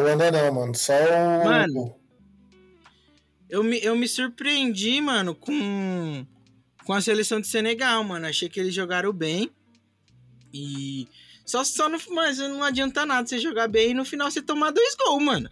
Holanda 0.00 0.30
não, 0.30 0.54
mano. 0.54 0.74
Só 0.74 0.92
o. 0.92 1.44
Mano. 1.44 1.94
Eu 3.48 3.62
me, 3.62 3.78
eu 3.82 3.96
me 3.96 4.06
surpreendi, 4.06 5.00
mano, 5.00 5.34
com, 5.34 6.26
com 6.84 6.92
a 6.92 7.00
seleção 7.00 7.40
de 7.40 7.46
Senegal, 7.46 8.04
mano. 8.04 8.26
Achei 8.26 8.48
que 8.48 8.60
eles 8.60 8.74
jogaram 8.74 9.12
bem. 9.12 9.50
E. 10.52 11.08
Só, 11.46 11.64
só 11.64 11.88
no, 11.88 11.98
mas 12.10 12.38
não 12.38 12.62
adianta 12.62 13.06
nada 13.06 13.26
você 13.26 13.38
jogar 13.38 13.68
bem 13.68 13.90
e 13.90 13.94
no 13.94 14.04
final 14.04 14.30
você 14.30 14.42
tomar 14.42 14.70
dois 14.70 14.94
gols, 14.94 15.22
mano. 15.22 15.50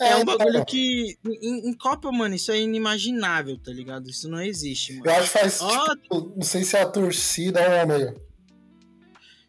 É, 0.00 0.10
é 0.10 0.16
um 0.16 0.24
bagulho 0.24 0.50
então. 0.50 0.64
que. 0.64 1.16
Em, 1.24 1.68
em, 1.68 1.72
Copa, 1.74 2.10
mano, 2.10 2.34
isso 2.34 2.50
é 2.50 2.60
inimaginável, 2.60 3.58
tá 3.58 3.70
ligado? 3.70 4.08
Isso 4.08 4.28
não 4.28 4.40
existe, 4.40 4.94
mano. 4.94 5.06
Eu 5.06 5.12
acho 5.12 5.32
que 5.32 5.38
faz. 5.38 5.60
Oh, 5.60 5.96
tipo, 5.96 6.32
não 6.36 6.42
sei 6.42 6.64
se 6.64 6.76
é 6.76 6.82
a 6.82 6.88
torcida 6.88 7.60
ou 7.60 7.66
é 7.66 7.86
meio. 7.86 8.20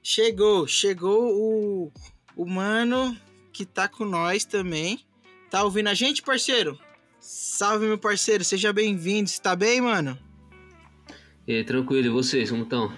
Chegou, 0.01 0.67
chegou 0.67 1.33
o, 1.33 1.91
o 2.35 2.45
mano 2.45 3.17
que 3.53 3.65
tá 3.65 3.87
com 3.87 4.05
nós 4.05 4.43
também. 4.43 4.99
Tá 5.49 5.63
ouvindo 5.63 5.87
a 5.87 5.93
gente, 5.93 6.21
parceiro? 6.21 6.77
Salve, 7.19 7.85
meu 7.85 7.97
parceiro, 7.97 8.43
seja 8.43 8.73
bem-vindo. 8.73 9.29
Você 9.29 9.41
tá 9.41 9.55
bem, 9.55 9.79
mano? 9.79 10.17
E 11.47 11.55
aí, 11.55 11.63
tranquilo, 11.63 12.07
e 12.07 12.09
vocês, 12.09 12.49
como 12.49 12.63
estão? 12.63 12.93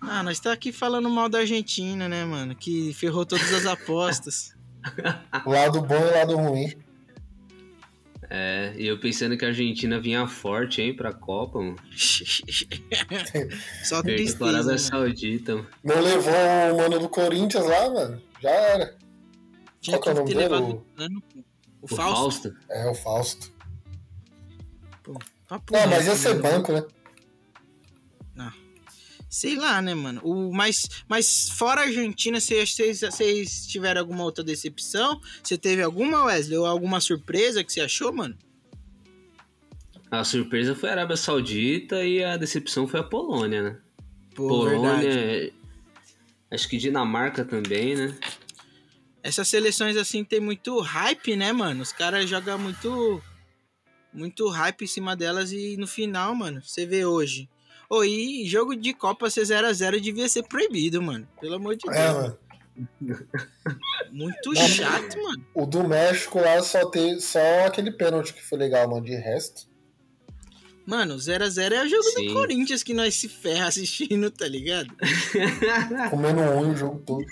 Ah, 0.00 0.22
nós 0.22 0.40
tá 0.40 0.52
aqui 0.52 0.72
falando 0.72 1.10
mal 1.10 1.28
da 1.28 1.40
Argentina, 1.40 2.08
né, 2.08 2.24
mano? 2.24 2.54
Que 2.54 2.92
ferrou 2.94 3.26
todas 3.26 3.52
as 3.52 3.66
apostas. 3.66 4.54
lado 5.46 5.82
bom 5.82 5.96
e 5.96 6.10
lado 6.10 6.36
ruim. 6.36 6.74
É, 8.32 8.72
e 8.76 8.86
eu 8.86 9.00
pensando 9.00 9.36
que 9.36 9.44
a 9.44 9.48
Argentina 9.48 10.00
vinha 10.00 10.24
forte, 10.28 10.80
hein, 10.80 10.94
pra 10.94 11.12
Copa, 11.12 11.58
mano. 11.58 11.76
Só 13.82 14.00
tristeza, 14.02 14.48
Arábia 14.48 14.78
Saudita, 14.78 15.56
mano. 15.56 15.68
Não 15.82 16.00
levou 16.00 16.32
o 16.72 16.76
mano 16.76 17.00
do 17.00 17.08
Corinthians 17.08 17.66
lá, 17.66 17.90
mano? 17.90 18.22
Já 18.40 18.50
era. 18.50 18.96
Tinha 19.80 19.98
Qual 19.98 20.14
que, 20.14 20.20
é 20.20 20.24
ter 20.24 20.36
levado 20.36 20.62
o, 20.62 21.02
ano, 21.02 21.22
o, 21.34 21.86
o 21.86 21.88
Fausto. 21.88 22.14
Fausto. 22.14 22.56
É, 22.70 22.88
o 22.88 22.94
Fausto. 22.94 23.52
Pô, 25.02 25.12
Não, 25.72 25.86
mas 25.88 26.06
ia 26.06 26.14
ser 26.14 26.40
banco, 26.40 26.72
né? 26.72 26.84
Não. 28.36 28.52
Sei 29.30 29.54
lá, 29.54 29.80
né, 29.80 29.94
mano? 29.94 30.20
O, 30.24 30.52
mas, 30.52 31.04
mas 31.08 31.48
fora 31.50 31.82
a 31.82 31.84
Argentina, 31.84 32.40
vocês, 32.40 33.66
tiveram 33.68 34.00
alguma 34.00 34.24
outra 34.24 34.42
decepção? 34.42 35.20
Você 35.40 35.56
teve 35.56 35.80
alguma, 35.82 36.24
Wesley? 36.24 36.58
Ou 36.58 36.66
alguma 36.66 37.00
surpresa 37.00 37.62
que 37.62 37.72
você 37.72 37.80
achou, 37.80 38.12
mano? 38.12 38.36
A 40.10 40.24
surpresa 40.24 40.74
foi 40.74 40.88
a 40.88 40.92
Arábia 40.92 41.16
Saudita 41.16 42.04
e 42.04 42.24
a 42.24 42.36
decepção 42.36 42.88
foi 42.88 42.98
a 42.98 43.04
Polônia, 43.04 43.62
né? 43.62 43.78
Pô, 44.34 44.48
Polônia, 44.48 45.00
verdade. 45.00 45.52
acho 46.50 46.68
que 46.68 46.76
Dinamarca 46.76 47.44
também, 47.44 47.94
né? 47.94 48.18
Essas 49.22 49.46
seleções 49.46 49.96
assim 49.96 50.24
tem 50.24 50.40
muito 50.40 50.80
hype, 50.80 51.36
né, 51.36 51.52
mano? 51.52 51.82
Os 51.82 51.92
caras 51.92 52.28
jogam 52.28 52.58
muito 52.58 53.22
muito 54.12 54.48
hype 54.48 54.82
em 54.82 54.88
cima 54.88 55.14
delas 55.14 55.52
e 55.52 55.76
no 55.76 55.86
final, 55.86 56.34
mano, 56.34 56.60
você 56.60 56.84
vê 56.84 57.04
hoje. 57.04 57.48
Ô, 57.90 58.04
e 58.04 58.46
jogo 58.46 58.76
de 58.76 58.94
Copa 58.94 59.28
ser 59.28 59.42
0x0 59.42 59.98
devia 59.98 60.28
ser 60.28 60.44
proibido, 60.44 61.02
mano. 61.02 61.26
Pelo 61.40 61.56
amor 61.56 61.74
de 61.74 61.90
é, 61.90 61.92
Deus. 61.92 62.16
Mano. 62.16 62.38
Muito 64.12 64.52
Não, 64.52 64.68
chato, 64.68 65.20
mano. 65.20 65.44
O 65.52 65.66
do 65.66 65.82
México 65.88 66.38
lá 66.38 66.62
só 66.62 66.86
tem 66.86 67.18
só 67.18 67.66
aquele 67.66 67.90
pênalti 67.90 68.32
que 68.32 68.42
foi 68.42 68.58
legal, 68.58 68.88
mano. 68.88 69.04
De 69.04 69.16
resto. 69.16 69.68
Mano, 70.86 71.16
0x0 71.16 71.72
é 71.72 71.84
o 71.84 71.88
jogo 71.88 72.02
Sim. 72.04 72.28
do 72.28 72.34
Corinthians 72.34 72.84
que 72.84 72.94
nós 72.94 73.16
se 73.16 73.28
ferra 73.28 73.66
assistindo, 73.66 74.30
tá 74.30 74.46
ligado? 74.46 74.88
Comendo 76.10 76.42
um 76.42 76.70
o 76.70 76.76
jogo 76.76 77.02
todo. 77.04 77.26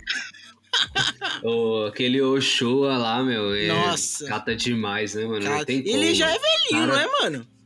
oh, 1.45 1.87
aquele 1.87 2.21
Oshua 2.21 2.99
lá, 2.99 3.23
meu. 3.23 3.55
É, 3.55 3.69
Nossa. 3.69 4.27
Cata 4.27 4.57
demais, 4.57 5.15
né, 5.15 5.25
mano? 5.25 5.45
Cata... 5.45 5.73
Ele 5.73 5.91
como. 5.91 6.15
já 6.15 6.31
é 6.31 6.39
velhinho, 6.39 6.71
cara... 6.71 6.87
não 6.87 6.99
é, 6.99 7.07
mano? 7.23 7.58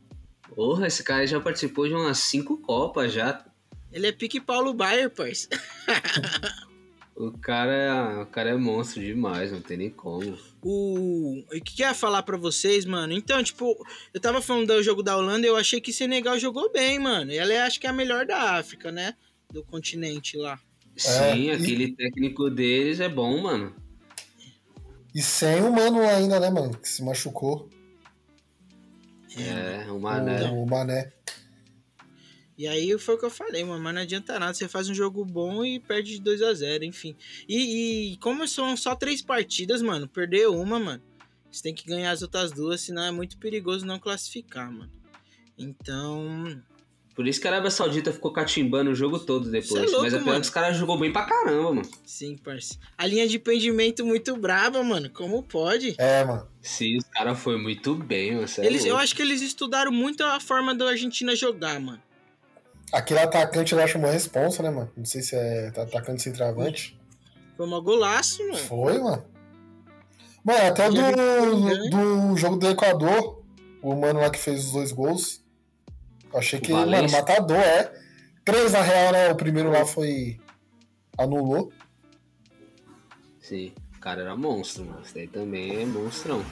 Porra, 0.55 0.87
esse 0.87 1.03
cara 1.03 1.25
já 1.25 1.39
participou 1.39 1.87
de 1.87 1.93
umas 1.93 2.17
cinco 2.19 2.57
Copas 2.57 3.11
já. 3.11 3.45
Ele 3.91 4.07
é 4.07 4.11
pique 4.11 4.39
Paulo 4.39 4.73
Baier, 4.73 5.09
parça. 5.09 5.47
o 7.15 7.31
cara, 7.31 8.23
o 8.23 8.25
cara 8.25 8.51
é 8.51 8.55
monstro 8.55 9.01
demais, 9.01 9.51
não 9.51 9.61
tem 9.61 9.77
nem 9.77 9.89
como. 9.89 10.37
O, 10.61 11.39
o 11.39 11.61
que 11.61 11.81
ia 11.81 11.93
falar 11.93 12.23
para 12.23 12.37
vocês, 12.37 12.85
mano? 12.85 13.13
Então, 13.13 13.43
tipo, 13.43 13.75
eu 14.13 14.19
tava 14.19 14.41
falando 14.41 14.67
do 14.67 14.83
jogo 14.83 15.03
da 15.03 15.17
Holanda, 15.17 15.45
eu 15.45 15.55
achei 15.55 15.79
que 15.79 15.93
Senegal 15.93 16.39
jogou 16.39 16.71
bem, 16.71 16.99
mano. 16.99 17.31
E 17.31 17.37
ela 17.37 17.53
é, 17.53 17.61
acho 17.61 17.79
que 17.79 17.87
é 17.87 17.89
a 17.89 17.93
melhor 17.93 18.25
da 18.25 18.57
África, 18.57 18.91
né? 18.91 19.15
Do 19.51 19.63
continente 19.63 20.37
lá. 20.37 20.59
Sim, 20.95 21.49
é, 21.49 21.53
aquele 21.53 21.85
e... 21.85 21.95
técnico 21.95 22.49
deles 22.49 22.99
é 22.99 23.09
bom, 23.09 23.41
mano. 23.41 23.75
E 25.13 25.21
sem 25.21 25.61
o 25.61 25.71
Mano 25.71 26.01
ainda, 26.01 26.39
né, 26.39 26.49
mano? 26.49 26.75
Que 26.77 26.89
se 26.89 27.03
machucou. 27.03 27.69
É, 29.37 29.91
o 29.91 29.99
Mané. 29.99 30.49
O, 30.49 30.63
o 30.63 30.65
Mané. 30.65 31.11
E 32.57 32.67
aí 32.67 32.97
foi 32.99 33.15
o 33.15 33.17
que 33.17 33.25
eu 33.25 33.31
falei, 33.31 33.63
mano, 33.63 33.83
mas 33.83 33.93
não 33.95 34.01
adianta 34.01 34.37
nada, 34.37 34.53
você 34.53 34.67
faz 34.67 34.87
um 34.87 34.93
jogo 34.93 35.25
bom 35.25 35.65
e 35.65 35.79
perde 35.79 36.13
de 36.13 36.21
2 36.21 36.41
a 36.43 36.53
0 36.53 36.85
enfim. 36.85 37.15
E, 37.49 38.13
e, 38.13 38.17
como 38.17 38.47
são 38.47 38.77
só 38.77 38.95
três 38.95 39.21
partidas, 39.21 39.81
mano, 39.81 40.07
perder 40.07 40.47
uma, 40.47 40.79
mano, 40.79 41.01
você 41.51 41.63
tem 41.63 41.73
que 41.73 41.87
ganhar 41.87 42.11
as 42.11 42.21
outras 42.21 42.51
duas, 42.51 42.81
senão 42.81 43.03
é 43.03 43.11
muito 43.11 43.37
perigoso 43.37 43.85
não 43.85 43.99
classificar, 43.99 44.71
mano. 44.71 44.91
Então, 45.57 46.61
por 47.15 47.27
isso 47.27 47.39
que 47.39 47.47
a 47.47 47.51
Arábia 47.51 47.69
Saudita 47.69 48.11
ficou 48.11 48.33
catimbando 48.33 48.89
o 48.89 48.95
jogo 48.95 49.19
todo 49.19 49.49
depois. 49.49 49.83
É 49.83 49.85
louco, 49.85 50.01
Mas 50.03 50.13
apesar 50.15 50.33
que 50.33 50.41
os 50.41 50.49
caras 50.49 50.77
jogou 50.77 50.97
bem 50.97 51.13
pra 51.13 51.23
caramba, 51.25 51.73
mano. 51.73 51.89
Sim, 52.03 52.35
parceiro. 52.37 52.83
A 52.97 53.05
linha 53.05 53.27
de 53.27 53.37
pendimento 53.37 54.03
muito 54.03 54.35
braba, 54.35 54.83
mano. 54.83 55.09
Como 55.11 55.43
pode? 55.43 55.93
É, 55.99 56.23
mano. 56.23 56.47
Sim, 56.59 56.97
os 56.97 57.03
caras 57.05 57.39
foi 57.39 57.61
muito 57.61 57.93
bem, 57.93 58.35
mano. 58.35 58.47
É 58.57 58.65
eles, 58.65 58.83
eu 58.83 58.97
acho 58.97 59.15
que 59.15 59.21
eles 59.21 59.41
estudaram 59.41 59.91
muito 59.91 60.23
a 60.23 60.39
forma 60.39 60.73
da 60.73 60.89
Argentina 60.89 61.35
jogar, 61.35 61.79
mano. 61.79 62.01
Aquele 62.91 63.19
atacante 63.19 63.75
lá 63.75 63.85
chamou 63.85 64.09
a 64.09 64.13
responsa, 64.13 64.63
né, 64.63 64.71
mano? 64.71 64.91
Não 64.97 65.05
sei 65.05 65.21
se 65.21 65.35
é 65.35 65.67
atacante 65.67 66.23
sem 66.23 66.33
travante. 66.33 66.99
Foi 67.55 67.67
uma 67.67 67.79
golaço, 67.79 68.41
mano. 68.43 68.57
Foi, 68.57 68.97
mano. 68.97 69.23
Mano, 70.43 70.67
até 70.67 70.89
do, 70.89 71.89
do 71.89 72.37
jogo 72.37 72.57
do 72.57 72.67
Equador, 72.67 73.43
o 73.83 73.95
mano 73.95 74.19
lá 74.19 74.29
que 74.31 74.39
fez 74.39 74.65
os 74.65 74.71
dois 74.71 74.91
gols. 74.91 75.42
Achei 76.33 76.59
que, 76.59 76.71
Valência. 76.71 77.01
mano, 77.01 77.11
matador, 77.11 77.57
é. 77.57 77.91
Três 78.43 78.73
na 78.73 78.81
real, 78.81 79.13
né? 79.13 79.31
O 79.31 79.35
primeiro 79.35 79.71
lá 79.71 79.85
foi. 79.85 80.39
Anulou. 81.17 81.71
Sim, 83.39 83.73
o 83.95 83.99
cara 83.99 84.21
era 84.21 84.35
monstro, 84.35 84.85
mano. 84.85 85.01
Esse 85.03 85.13
daí 85.13 85.27
também 85.27 85.81
é 85.81 85.85
monstrão. 85.85 86.43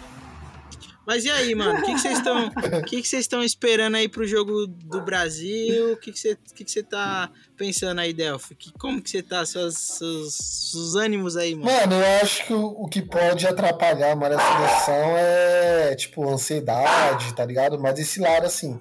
Mas 1.06 1.26
e 1.26 1.32
aí, 1.32 1.56
mano? 1.56 1.80
O 1.80 1.82
que 1.82 1.92
vocês 1.98 2.20
estão 2.20 2.50
que 2.88 3.02
que 3.02 3.16
estão 3.18 3.44
esperando 3.44 3.96
aí 3.96 4.08
pro 4.08 4.26
jogo 4.26 4.68
do 4.68 5.02
Brasil? 5.02 5.94
O 5.94 5.98
que 5.98 6.14
você 6.14 6.36
que 6.36 6.64
que 6.64 6.64
que 6.64 6.84
tá 6.84 7.30
pensando 7.58 8.00
aí, 8.00 8.14
Delphi? 8.14 8.56
Que, 8.56 8.72
como 8.74 9.02
que 9.02 9.10
você 9.10 9.24
tá? 9.24 9.46
Seus, 9.46 9.78
seus, 9.78 10.36
seus 10.36 10.96
ânimos 10.96 11.36
aí, 11.36 11.56
mano? 11.56 11.72
Mano, 11.72 11.96
eu 11.96 12.22
acho 12.22 12.46
que 12.46 12.54
o, 12.54 12.66
o 12.66 12.88
que 12.88 13.02
pode 13.02 13.48
atrapalhar 13.48 14.16
mais 14.16 14.36
a 14.36 14.40
seleção 14.40 15.18
é, 15.18 15.96
tipo, 15.96 16.30
ansiedade, 16.30 17.34
tá 17.34 17.44
ligado? 17.46 17.80
Mas 17.80 18.00
esse 18.00 18.20
lado, 18.20 18.46
assim, 18.46 18.80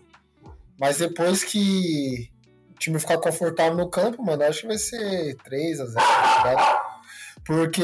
mas 0.80 0.96
depois 0.96 1.44
que 1.44 2.30
o 2.70 2.78
time 2.78 2.98
ficar 2.98 3.18
confortável 3.18 3.76
no 3.76 3.90
campo, 3.90 4.24
mano, 4.24 4.42
acho 4.44 4.62
que 4.62 4.66
vai 4.66 4.78
ser 4.78 5.36
3 5.44 5.80
a 5.80 5.84
0 5.84 5.94
tá? 5.94 7.02
Porque 7.44 7.82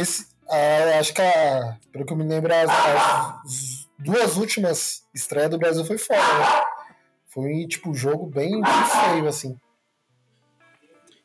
a, 0.49 0.99
acho 0.99 1.13
que, 1.13 1.21
a, 1.21 1.77
pelo 1.93 2.07
que 2.07 2.13
eu 2.15 2.17
me 2.17 2.25
lembro, 2.25 2.55
as, 2.55 2.71
as, 2.71 3.89
duas 3.99 4.39
últimas 4.39 5.07
estreias 5.15 5.51
do 5.51 5.59
Brasil 5.59 5.85
foi 5.85 5.99
fora, 5.99 6.21
né? 6.21 6.63
Foi, 7.27 7.67
tipo, 7.67 7.91
um 7.91 7.95
jogo 7.95 8.27
bem, 8.27 8.63
bem 8.63 8.63
feio, 8.63 9.29
assim. 9.29 9.61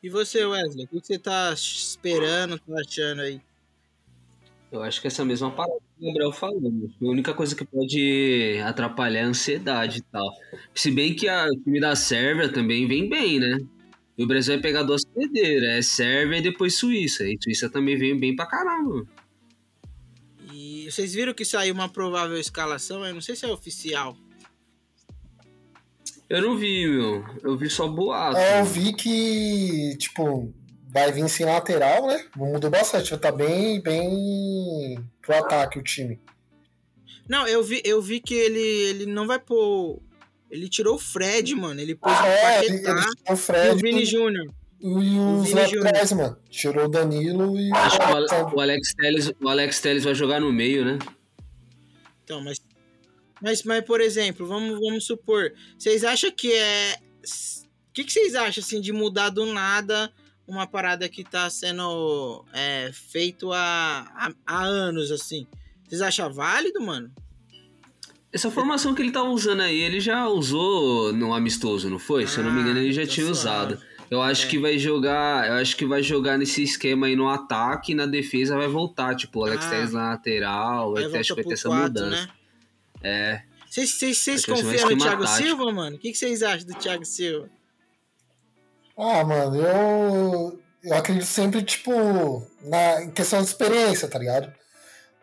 E 0.04 0.10
você, 0.10 0.44
Wesley, 0.44 0.86
o 0.86 0.88
que 0.90 1.00
você 1.00 1.18
tá 1.18 1.54
esperando, 1.54 2.60
tá 2.60 2.74
achando 2.82 3.22
aí? 3.22 3.42
Eu 4.72 4.82
acho 4.82 5.02
que 5.02 5.08
essa 5.08 5.26
mesma 5.26 5.52
parada 5.52 5.78
que 5.80 6.04
o 6.04 6.08
Gabriel 6.08 6.32
falou. 6.32 6.90
A 7.02 7.06
única 7.06 7.34
coisa 7.34 7.54
que 7.54 7.66
pode 7.66 8.58
atrapalhar 8.64 9.20
é 9.20 9.24
a 9.24 9.28
ansiedade 9.28 10.00
e 10.00 10.02
tal. 10.04 10.32
Se 10.74 10.90
bem 10.90 11.14
que 11.14 11.28
a, 11.28 11.46
o 11.46 11.64
time 11.64 11.80
da 11.80 11.94
Sérvia 11.94 12.48
também 12.48 12.88
vem 12.88 13.10
bem, 13.10 13.38
né? 13.38 13.58
E 14.18 14.24
o 14.24 14.28
Brasil 14.28 14.54
vai 14.54 14.62
pegar 14.62 14.84
duas 14.84 15.04
pedreiras. 15.04 15.70
É 15.70 15.82
Sérvia 15.82 16.38
e 16.38 16.42
depois 16.42 16.78
Suíça. 16.78 17.28
E 17.28 17.38
Suíça 17.44 17.70
também 17.70 17.98
vem 17.98 18.18
bem 18.18 18.34
pra 18.34 18.46
caramba. 18.46 19.06
E 20.54 20.90
vocês 20.90 21.14
viram 21.14 21.34
que 21.34 21.44
saiu 21.44 21.74
uma 21.74 21.90
provável 21.90 22.38
escalação? 22.38 23.06
Eu 23.06 23.14
não 23.14 23.22
sei 23.22 23.36
se 23.36 23.46
é 23.46 23.50
oficial. 23.50 24.16
Eu 26.30 26.42
não 26.42 26.56
vi, 26.56 26.88
meu. 26.88 27.26
Eu 27.44 27.58
vi 27.58 27.70
só 27.70 27.90
boato. 27.90 28.38
É, 28.38 28.62
eu 28.62 28.66
vi 28.66 28.94
que, 28.94 29.98
tipo, 29.98 30.54
vai 30.92 31.12
vir 31.12 31.28
sem 31.30 31.46
lateral, 31.46 32.08
né? 32.08 32.26
Mudou 32.36 32.70
bastante. 32.70 33.16
Tá 33.18 33.32
bem, 33.32 33.82
bem 33.82 35.04
pro 35.22 35.36
ataque 35.36 35.80
o 35.80 35.84
time. 35.84 36.20
Não, 37.28 37.48
eu 37.48 37.64
vi, 37.64 37.82
eu 37.86 38.02
vi 38.02 38.20
que 38.20 38.34
ele, 38.34 38.60
ele 38.60 39.06
não 39.06 39.26
vai 39.28 39.40
pôr. 39.40 40.02
Ele 40.50 40.68
tirou 40.68 40.96
o 40.96 41.00
Fred, 41.00 41.56
mano. 41.56 41.80
Ele 41.80 41.96
pôs 41.96 42.14
Ah, 42.14 42.24
o 42.24 42.28
é, 42.28 42.42
Paquetá 42.42 42.64
ele, 42.66 42.74
ele 42.74 42.82
tirou 42.82 43.06
o 43.30 43.34
e 43.34 43.38
Fred 43.38 43.70
o 43.70 43.78
Vini 43.78 44.06
Júnior. 44.06 44.54
e 44.82 44.90
os 44.90 45.48
Vini 45.48 45.76
laterais, 45.78 46.12
mano. 46.12 46.38
Tirou 46.50 46.86
o 46.86 46.90
Danilo 46.90 47.58
e 47.58 47.72
Acho 47.74 47.98
que 47.98 48.06
o 48.06 48.16
Ale- 48.16 48.54
o 48.54 48.60
Alex 48.60 48.94
Telles, 48.96 49.32
o 49.42 49.48
Alex 49.48 49.80
Telles 49.80 50.04
vai 50.04 50.14
jogar 50.14 50.42
no 50.42 50.52
meio, 50.52 50.84
né? 50.84 51.00
Então, 52.24 52.44
mas, 52.44 52.60
mas, 53.42 53.64
mas 53.64 53.86
por 53.86 54.02
exemplo, 54.02 54.46
vamos, 54.46 54.80
vamos 54.80 55.06
supor, 55.06 55.54
vocês 55.78 56.04
acham 56.04 56.32
que 56.32 56.52
é. 56.54 56.96
O 57.90 57.94
que, 57.94 58.04
que 58.06 58.12
vocês 58.12 58.36
acham 58.36 58.62
assim 58.64 58.80
de 58.82 58.92
mudar 58.94 59.30
do 59.30 59.46
nada 59.46 60.12
uma 60.52 60.68
parada 60.68 61.08
que 61.10 61.24
tá 61.24 61.50
sendo 61.50 62.44
é, 62.54 62.92
feito 62.94 63.52
há, 63.54 64.06
há, 64.16 64.32
há 64.46 64.64
anos, 64.64 65.12
assim? 65.12 65.48
Vocês 65.88 66.02
acham 66.02 66.32
válido, 66.32 66.82
mano? 66.82 67.12
Essa 68.34 68.50
formação 68.50 68.96
que 68.96 69.02
ele 69.02 69.12
tava 69.12 69.30
usando 69.30 69.62
aí, 69.62 69.82
ele 69.82 70.00
já 70.00 70.28
usou 70.28 71.12
no 71.12 71.34
amistoso, 71.34 71.90
não 71.90 72.00
foi? 72.00 72.26
Se 72.28 72.38
eu 72.40 72.44
não 72.46 72.52
me 72.52 72.62
engano, 72.62 72.80
ele 72.80 72.94
já 72.94 73.02
Ah, 73.02 73.06
tá 73.06 73.12
tinha 73.12 73.28
usado. 73.28 73.82
Eu 74.10 74.22
acho 74.22 74.46
É. 74.46 74.50
que 74.50 74.58
vai 74.60 74.78
jogar, 74.78 75.48
eu 75.48 75.54
acho 75.56 75.76
que 75.76 75.86
vai 75.86 76.02
jogar 76.04 76.38
nesse 76.38 76.64
esquema 76.64 77.08
aí 77.08 77.16
no 77.16 77.30
ataque 77.30 77.92
e 77.92 77.96
na 77.96 78.06
defesa 78.06 78.58
vai 78.58 78.68
voltar, 78.68 79.16
tipo, 79.16 79.40
o 79.40 79.46
Alex 79.46 79.66
Ah. 79.66 79.70
Telles 79.70 79.94
na 79.94 80.10
lateral, 80.12 80.94
vai 80.94 81.10
ter, 81.10 81.18
acho 81.18 81.30
que 81.36 81.42
vai 81.42 81.44
ter 81.46 81.54
essa 81.54 81.70
4, 81.70 81.84
mudança. 81.88 82.10
né? 82.22 82.30
É. 83.04 83.44
Vocês, 83.70 84.46
confiam 84.46 84.90
no 84.90 84.98
Thiago 84.98 85.24
tático. 85.24 85.44
Silva, 85.48 85.72
mano? 85.72 85.96
O 85.96 86.00
que 86.00 86.14
vocês 86.14 86.44
acham 86.44 86.68
do 86.68 86.74
Thiago 86.76 87.06
Silva? 87.06 87.50
Ah, 89.04 89.24
mano, 89.24 89.56
eu, 89.56 90.60
eu 90.84 90.94
acredito 90.94 91.26
sempre, 91.26 91.64
tipo, 91.64 91.92
na 92.62 93.02
em 93.02 93.10
questão 93.10 93.42
de 93.42 93.48
experiência, 93.48 94.08
tá 94.08 94.20
ligado? 94.20 94.54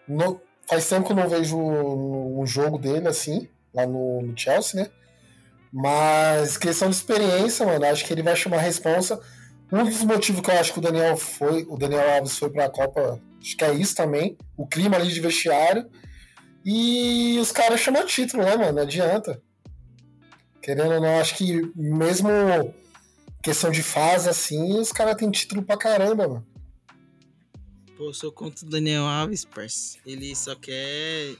No- 0.08 0.40
faz 0.68 0.88
tempo 0.88 1.06
que 1.06 1.12
eu 1.12 1.16
não 1.16 1.28
vejo 1.28 1.56
um 1.56 2.44
jogo 2.44 2.76
dele 2.76 3.06
assim, 3.06 3.48
lá 3.72 3.86
no, 3.86 4.20
no 4.22 4.36
Chelsea, 4.36 4.82
né? 4.82 4.90
Mas 5.72 6.56
questão 6.56 6.90
de 6.90 6.96
experiência, 6.96 7.64
mano, 7.64 7.84
acho 7.86 8.04
que 8.04 8.12
ele 8.12 8.22
vai 8.22 8.34
chamar 8.34 8.56
a 8.56 8.60
responsa. 8.62 9.20
Um 9.72 9.84
dos 9.84 10.02
motivos 10.02 10.40
que 10.40 10.50
eu 10.50 10.58
acho 10.58 10.72
que 10.72 10.80
o 10.80 10.82
Daniel 10.82 11.16
foi, 11.16 11.64
o 11.68 11.76
Daniel 11.78 12.10
Alves 12.16 12.36
foi 12.36 12.50
pra 12.50 12.68
Copa, 12.68 13.20
acho 13.40 13.56
que 13.56 13.64
é 13.64 13.72
isso 13.74 13.94
também, 13.94 14.36
o 14.56 14.66
clima 14.66 14.96
ali 14.96 15.08
de 15.12 15.20
vestiário. 15.20 15.88
E 16.64 17.38
os 17.40 17.52
caras 17.52 17.78
chamam 17.80 18.04
título, 18.04 18.42
né, 18.44 18.56
mano? 18.56 18.72
Não 18.72 18.82
adianta. 18.82 19.40
Querendo 20.60 20.94
ou 20.94 21.00
não, 21.00 21.20
acho 21.20 21.36
que 21.36 21.70
mesmo 21.76 22.28
questão 23.48 23.70
de 23.70 23.82
fase 23.82 24.28
assim, 24.28 24.78
os 24.78 24.92
caras 24.92 25.16
têm 25.16 25.30
título 25.30 25.62
pra 25.62 25.76
caramba, 25.76 26.28
mano. 26.28 26.46
Pô, 27.96 28.08
eu 28.08 28.14
sou 28.14 28.30
contra 28.30 28.66
o 28.66 28.68
Daniel 28.68 29.04
Alves, 29.04 29.46
parça. 29.46 29.98
Ele 30.04 30.36
só 30.36 30.54
quer. 30.54 31.34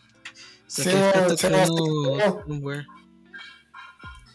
Só 0.66 0.82
Você 0.82 0.90
quer 0.90 1.36
ficar 1.36 1.50
não 1.50 1.76
tocando. 1.76 2.86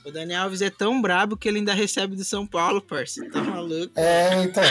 O 0.06 0.12
Daniel 0.12 0.44
Alves 0.44 0.62
é 0.62 0.70
tão 0.70 1.02
brabo 1.02 1.36
que 1.36 1.48
ele 1.48 1.60
ainda 1.60 1.74
recebe 1.74 2.16
do 2.16 2.24
São 2.24 2.46
Paulo, 2.46 2.80
parça. 2.80 3.28
Tá 3.32 3.42
maluco? 3.42 3.92
É, 4.00 4.44
então. 4.44 4.64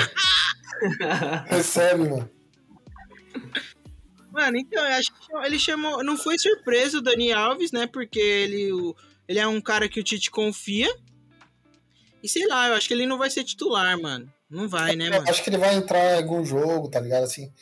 Recebe, 1.48 2.08
mano. 2.08 2.30
Mano, 4.30 4.56
então, 4.58 4.80
eu 4.80 4.94
acho 4.94 5.12
que 5.12 5.36
ele 5.44 5.58
chamou. 5.58 6.04
Não 6.04 6.16
foi 6.16 6.38
surpresa 6.38 6.98
o 6.98 7.02
Dani 7.02 7.32
Alves, 7.32 7.72
né? 7.72 7.86
Porque 7.86 8.20
ele, 8.20 8.70
ele 9.26 9.38
é 9.40 9.46
um 9.46 9.60
cara 9.60 9.88
que 9.88 9.98
o 9.98 10.04
Tite 10.04 10.30
confia. 10.30 10.88
E 12.22 12.28
sei 12.28 12.46
lá, 12.46 12.68
eu 12.68 12.74
acho 12.74 12.86
que 12.88 12.94
ele 12.94 13.06
não 13.06 13.18
vai 13.18 13.30
ser 13.30 13.44
titular, 13.44 14.00
mano. 14.00 14.32
Não 14.48 14.68
vai, 14.68 14.94
né, 14.94 15.08
Eu 15.08 15.12
mano? 15.12 15.24
acho 15.28 15.42
que 15.42 15.50
ele 15.50 15.58
vai 15.58 15.74
entrar 15.74 16.14
em 16.14 16.18
algum 16.22 16.44
jogo, 16.44 16.88
tá 16.88 17.00
ligado? 17.00 17.24
Assim. 17.24 17.52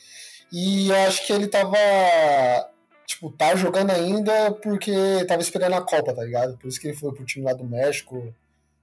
E 0.51 0.89
eu 0.89 0.95
acho 1.07 1.25
que 1.25 1.33
ele 1.33 1.47
tava. 1.47 1.77
Tipo, 3.07 3.31
tá 3.31 3.55
jogando 3.55 3.91
ainda 3.91 4.51
porque 4.51 4.91
tava 5.27 5.41
esperando 5.41 5.73
a 5.73 5.81
Copa, 5.81 6.13
tá 6.13 6.23
ligado? 6.23 6.57
Por 6.57 6.67
isso 6.67 6.79
que 6.79 6.87
ele 6.87 6.97
foi 6.97 7.13
pro 7.13 7.25
time 7.25 7.45
lá 7.45 7.53
do 7.53 7.63
México. 7.65 8.33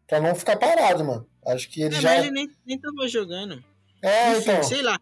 Pra 0.07 0.21
não 0.21 0.35
ficar 0.35 0.57
parado, 0.57 1.05
mano. 1.05 1.27
Acho 1.47 1.69
que 1.69 1.83
ele 1.83 1.97
É, 1.97 2.01
já. 2.01 2.09
mas 2.11 2.21
ele 2.23 2.31
nem, 2.33 2.51
nem 2.67 2.79
tava 2.79 3.07
jogando. 3.09 3.63
É, 4.03 4.33
Enfim, 4.33 4.51
então. 4.51 4.63
sei 4.63 4.83
lá. 4.83 4.99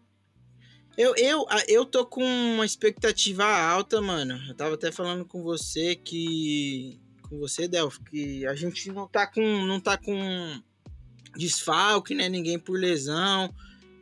Eu, 0.97 1.15
eu, 1.15 1.45
eu 1.67 1.85
tô 1.85 2.05
com 2.05 2.23
uma 2.23 2.65
expectativa 2.65 3.45
alta, 3.45 4.01
mano. 4.01 4.37
Eu 4.47 4.55
tava 4.55 4.75
até 4.75 4.91
falando 4.91 5.23
com 5.25 5.43
você 5.43 5.95
que. 5.95 6.99
Com 7.29 7.37
você, 7.39 7.67
Delphi, 7.67 8.03
que 8.03 8.45
a 8.45 8.55
gente 8.55 8.91
não 8.91 9.07
tá 9.07 9.27
com. 9.27 9.65
Não 9.65 9.79
tá 9.79 9.97
com 9.97 10.61
desfalque, 11.35 12.15
né? 12.15 12.27
Ninguém 12.29 12.57
por 12.57 12.79
lesão. 12.79 13.53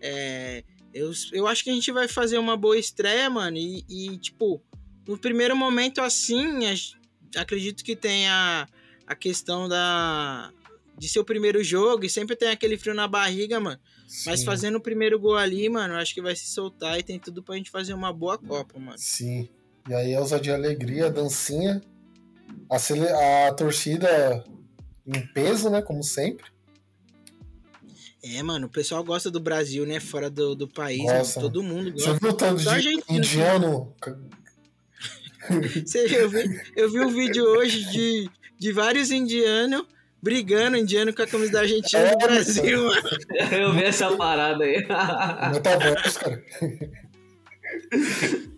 É, 0.02 0.64
eu, 0.94 1.12
eu 1.34 1.48
acho 1.48 1.64
que 1.64 1.70
a 1.70 1.74
gente 1.74 1.92
vai 1.92 2.08
fazer 2.08 2.38
uma 2.38 2.56
boa 2.56 2.78
estreia, 2.78 3.30
mano. 3.30 3.58
E, 3.58 3.84
e, 3.90 4.18
tipo, 4.18 4.64
no 5.08 5.18
primeiro 5.18 5.56
momento 5.56 6.02
assim, 6.02 6.66
a 6.66 7.42
acredito 7.42 7.84
que 7.84 7.96
tenha 7.96 8.68
a 9.06 9.16
questão 9.16 9.68
da. 9.68 10.52
De 10.98 11.10
ser 11.10 11.20
o 11.20 11.26
primeiro 11.26 11.62
jogo 11.62 12.06
e 12.06 12.10
sempre 12.10 12.38
tem 12.38 12.48
aquele 12.48 12.78
frio 12.78 12.94
na 12.94 13.06
barriga, 13.06 13.60
mano. 13.60 13.80
Mas 14.26 14.40
Sim, 14.40 14.46
fazendo 14.46 14.78
o 14.78 14.82
primeiro 14.82 15.20
gol 15.20 15.36
ali, 15.36 15.68
mano, 15.68 15.96
acho 15.96 16.14
que 16.14 16.22
vai 16.22 16.34
se 16.36 16.48
soltar 16.48 16.98
e 16.98 17.04
tem 17.04 17.20
tudo 17.20 17.44
pra 17.44 17.56
gente 17.56 17.70
fazer 17.70 17.94
uma 17.94 18.14
boa 18.14 18.38
Copa, 18.38 18.80
mano. 18.80 18.98
Sim. 18.98 19.50
E 19.90 19.94
aí 19.94 20.16
a 20.16 20.22
ousadia 20.22 20.54
e 20.54 20.56
alegria, 20.56 21.12
dancinha. 21.12 21.82
A, 22.70 23.48
a 23.48 23.54
torcida 23.54 24.44
em 25.06 25.22
peso, 25.28 25.70
né? 25.70 25.82
Como 25.82 26.04
sempre. 26.04 26.46
É, 28.24 28.42
mano, 28.42 28.66
o 28.66 28.70
pessoal 28.70 29.04
gosta 29.04 29.30
do 29.30 29.40
Brasil, 29.40 29.86
né? 29.86 30.00
Fora 30.00 30.30
do, 30.32 30.56
do 30.56 30.68
país, 30.68 31.04
Gosta, 31.04 31.40
mano, 31.40 31.52
todo 31.52 31.62
mundo 31.64 31.92
Você 31.92 32.06
gosta. 32.08 32.20
viu 32.20 32.30
o 32.30 32.34
tanto 32.34 32.64
de 32.64 33.04
indiano 33.08 33.94
Você, 35.86 36.08
eu, 36.18 36.28
vi, 36.28 36.62
eu 36.76 36.92
vi 36.92 37.00
um 37.02 37.10
vídeo 37.10 37.44
hoje 37.46 37.86
de, 37.92 38.28
de 38.58 38.72
vários 38.72 39.12
indianos 39.12 39.86
brigando, 40.20 40.76
indiano 40.76 41.14
com 41.14 41.22
a 41.22 41.28
camisa 41.28 41.52
da 41.52 41.60
Argentina 41.60 42.02
É, 42.02 42.12
do 42.14 42.18
Brasil, 42.18 42.84
mano. 42.84 43.10
Eu 43.52 43.74
vi 43.74 43.84
essa 43.84 44.18
parada 44.18 44.64
aí. 44.64 44.78
metaverso, 45.54 46.20
cara. 46.20 46.44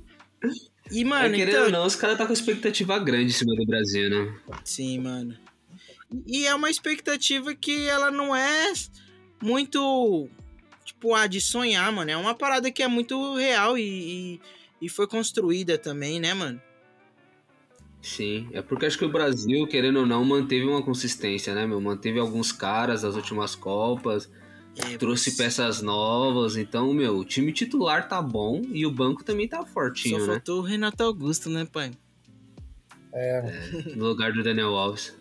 E, 0.91 1.03
mano, 1.03 1.35
querendo 1.35 1.49
então, 1.49 1.65
ou 1.65 1.71
não, 1.71 1.85
os 1.85 1.95
caras 1.95 2.17
tá 2.17 2.25
com 2.25 2.33
expectativa 2.33 2.97
grande 2.99 3.25
em 3.25 3.35
cima 3.35 3.55
do 3.55 3.65
Brasil, 3.65 4.09
né? 4.09 4.35
Sim, 4.63 4.99
mano. 4.99 5.37
E 6.25 6.45
é 6.45 6.55
uma 6.55 6.69
expectativa 6.69 7.53
que 7.53 7.87
ela 7.87 8.09
não 8.09 8.35
é 8.35 8.71
muito, 9.41 10.29
tipo, 10.85 11.13
a 11.13 11.27
de 11.27 11.41
sonhar, 11.41 11.91
mano. 11.91 12.11
É 12.11 12.17
uma 12.17 12.33
parada 12.33 12.71
que 12.71 12.81
é 12.81 12.87
muito 12.87 13.35
real 13.35 13.77
e, 13.77 13.81
e, 13.81 14.85
e 14.85 14.89
foi 14.89 15.07
construída 15.07 15.77
também, 15.77 16.19
né, 16.19 16.33
mano? 16.33 16.61
Sim, 18.01 18.47
é 18.53 18.61
porque 18.61 18.85
acho 18.85 18.97
que 18.97 19.05
o 19.05 19.11
Brasil, 19.11 19.67
querendo 19.67 19.99
ou 19.99 20.05
não, 20.05 20.23
manteve 20.23 20.65
uma 20.65 20.81
consistência, 20.81 21.53
né, 21.53 21.67
meu? 21.67 21.81
Manteve 21.81 22.19
alguns 22.19 22.51
caras 22.51 23.01
das 23.01 23.15
últimas 23.15 23.53
Copas, 23.53 24.29
É, 24.77 24.97
trouxe 24.97 25.29
mas 25.31 25.37
peças 25.37 25.81
novas, 25.81 26.55
então, 26.55 26.93
meu, 26.93 27.17
o 27.17 27.25
time 27.25 27.51
titular 27.51 28.07
tá 28.07 28.21
bom 28.21 28.61
e 28.71 28.85
o 28.85 28.91
banco 28.91 29.23
também 29.23 29.47
tá 29.47 29.57
Só 29.59 29.67
fortinho, 29.67 30.19
né? 30.19 30.25
faltou 30.25 30.59
o 30.59 30.63
Renato 30.63 31.03
Augusto, 31.03 31.49
né, 31.49 31.65
pai? 31.65 31.91
No 33.95 34.05
lugar 34.07 34.31
do 34.31 34.43
Daniel 34.43 34.75
Alves. 34.75 35.15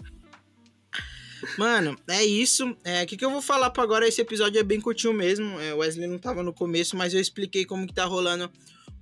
Mano, 1.59 1.97
é 2.09 2.25
isso. 2.25 2.77
É, 2.85 3.03
O 3.03 3.07
que, 3.07 3.17
que 3.17 3.25
eu 3.25 3.31
vou 3.31 3.43
falar 3.43 3.71
pra 3.71 3.83
agora? 3.83 4.07
Esse 4.07 4.21
episódio 4.21 4.59
é 4.59 4.63
bem 4.63 4.81
curtinho 4.81 5.13
mesmo. 5.13 5.59
É, 5.61 5.73
o 5.73 5.79
Wesley 5.79 6.07
não 6.07 6.19
tava 6.19 6.43
no 6.43 6.53
começo, 6.53 6.97
mas 6.97 7.15
eu 7.15 7.21
expliquei 7.21 7.65
como 7.65 7.87
que 7.87 7.95
tá 7.95 8.05
rolando 8.05 8.51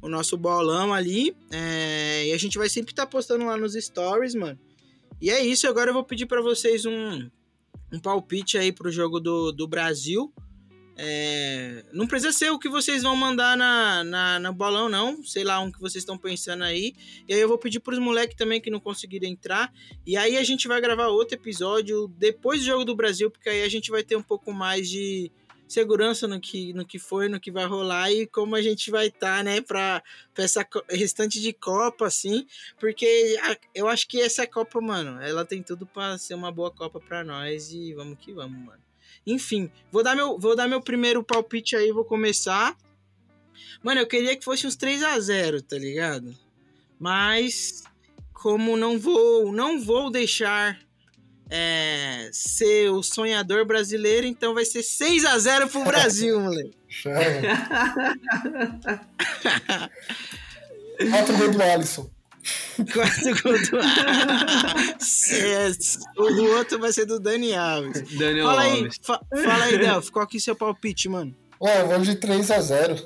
o 0.03 0.09
nosso 0.09 0.37
bolão 0.37 0.93
ali. 0.93 1.35
É, 1.51 2.27
e 2.27 2.33
a 2.33 2.39
gente 2.39 2.59
vai 2.59 2.69
sempre 2.69 2.93
estar 2.93 3.07
postando 3.07 3.45
lá 3.47 3.57
nos 3.57 3.75
stories, 3.75 4.35
mano. 4.35 4.59
E 5.21 5.31
é 5.31 5.45
isso. 5.45 5.67
Agora 5.67 5.91
eu 5.91 5.95
vou 5.95 6.05
pedir 6.05 6.27
pra 6.27 6.43
vocês 6.43 6.85
um, 6.85 7.29
um 7.93 7.99
palpite 7.99 8.59
aí 8.59 8.73
pro 8.73 8.91
jogo 8.91 9.19
do, 9.21 9.51
do 9.53 9.67
Brasil. 9.67 10.33
É, 10.97 11.85
não 11.93 12.07
precisa 12.07 12.33
ser 12.33 12.51
o 12.51 12.59
que 12.59 12.69
vocês 12.69 13.03
vão 13.03 13.17
mandar 13.17 13.57
na, 13.57 14.05
na, 14.05 14.39
na 14.39 14.53
bolão, 14.53 14.89
não. 14.89 15.23
Sei 15.25 15.43
lá, 15.43 15.59
um 15.61 15.71
que 15.73 15.81
vocês 15.81 16.03
estão 16.03 16.17
pensando 16.17 16.63
aí. 16.65 16.95
E 17.29 17.35
aí 17.35 17.41
eu 17.41 17.49
vou 17.49 17.59
pedir 17.59 17.81
pros 17.81 17.99
moleques 17.99 18.37
também 18.37 18.61
que 18.61 18.71
não 18.71 18.81
conseguiram 18.81 19.29
entrar. 19.29 19.73
E 20.07 20.17
aí 20.17 20.37
a 20.37 20.45
gente 20.45 20.69
vai 20.69 20.81
gravar 20.81 21.09
outro 21.09 21.37
episódio 21.37 22.09
depois 22.17 22.61
do 22.61 22.67
Jogo 22.67 22.85
do 22.85 22.95
Brasil, 22.95 23.31
porque 23.31 23.49
aí 23.49 23.63
a 23.63 23.69
gente 23.69 23.91
vai 23.91 24.03
ter 24.03 24.17
um 24.17 24.23
pouco 24.23 24.53
mais 24.53 24.89
de 24.89 25.31
segurança 25.67 26.29
no 26.29 26.39
que, 26.39 26.73
no 26.75 26.85
que 26.87 26.99
foi, 26.99 27.29
no 27.29 27.41
que 27.41 27.51
vai 27.51 27.65
rolar 27.67 28.13
e 28.13 28.27
como 28.27 28.55
a 28.55 28.63
gente 28.63 28.91
vai 28.91 29.07
estar, 29.07 29.43
né, 29.43 29.61
pra, 29.63 30.03
pra 30.33 30.45
essa 30.45 30.65
restante 30.91 31.41
de 31.41 31.53
Copa, 31.55 32.07
assim, 32.07 32.47
porque 32.79 33.37
a- 33.43 33.57
eu 33.75 33.89
acho 33.89 34.07
que 34.07 34.21
essa 34.21 34.47
Copa, 34.47 34.81
mano, 34.81 35.21
ela 35.23 35.45
tem 35.45 35.63
tudo 35.63 35.87
pra 35.87 36.19
ser 36.19 36.35
uma 36.35 36.53
boa 36.53 36.71
Copa 36.71 37.01
pra 37.01 37.25
nós 37.25 37.73
e 37.73 37.95
vamos 37.95 38.19
que 38.19 38.33
vamos, 38.33 38.63
mano. 38.63 38.83
Enfim, 39.27 39.71
vou 39.91 40.03
dar 40.03 40.15
meu, 40.15 40.39
vou 40.39 40.55
dar 40.55 40.69
meu 40.69 40.81
primeiro 40.81 41.23
palpite 41.23 41.77
aí, 41.77 41.91
vou 41.93 42.05
começar. 42.05 42.77
Mano, 43.83 44.01
eu 44.01 44.07
queria 44.07 44.37
que 44.37 44.45
fosse 44.45 44.67
uns 44.67 44.77
3 44.77 45.03
a 45.03 45.19
0 45.19 45.63
tá 45.63 45.77
ligado? 45.77 46.35
Mas 46.99 47.83
como 48.33 48.77
não 48.77 48.99
vou, 48.99 49.53
não 49.53 49.81
vou 49.81 50.11
deixar 50.11 50.79
é, 51.51 52.29
ser 52.33 52.91
o 52.91 53.03
sonhador 53.03 53.65
brasileiro, 53.65 54.27
então 54.27 54.55
vai 54.55 54.65
ser 54.65 54.83
6 54.83 55.25
a 55.25 55.39
0 55.39 55.69
pro 55.69 55.85
Brasil, 55.85 56.41
moleque. 56.41 56.77
Quatro 61.11 61.37
gols 61.39 61.57
do 61.57 61.63
Alisson. 61.63 62.14
Quatro 62.93 63.43
gols 63.43 63.69
do 63.71 63.79
O 66.23 66.35
do 66.35 66.45
outro 66.57 66.79
vai 66.79 66.93
ser 66.93 67.07
do 67.07 67.19
Dani 67.19 67.55
Alves. 67.55 68.03
Daniel 68.19 68.47
Fala 68.47 68.63
aí, 68.63 68.79
Alves. 68.81 68.97
fa- 69.03 69.21
fala 69.31 69.65
aí, 69.65 69.79
Delphi, 69.79 70.11
qual 70.13 70.27
que 70.27 70.37
é 70.37 70.39
o 70.39 70.43
seu 70.43 70.57
palpite, 70.57 71.09
mano? 71.09 71.35
Ué, 71.61 71.83
eu 71.83 71.89
vou 71.89 71.99
de 72.01 72.17
3x0. 72.17 73.03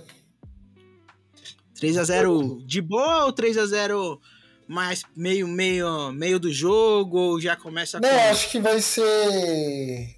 3x0 1.81 2.65
de 2.67 2.81
boa 2.81 3.27
ou 3.27 3.33
3x0 3.33 4.19
mais 4.67 5.03
meio, 5.17 5.47
meio, 5.47 6.13
meio 6.13 6.39
do 6.39 6.53
jogo? 6.53 7.19
Ou 7.19 7.41
já 7.41 7.57
começa 7.57 8.01
Não, 8.01 8.09
com- 8.09 8.17
acho 8.31 8.51
que 8.51 8.59
vai 8.61 8.81
ser. 8.81 10.17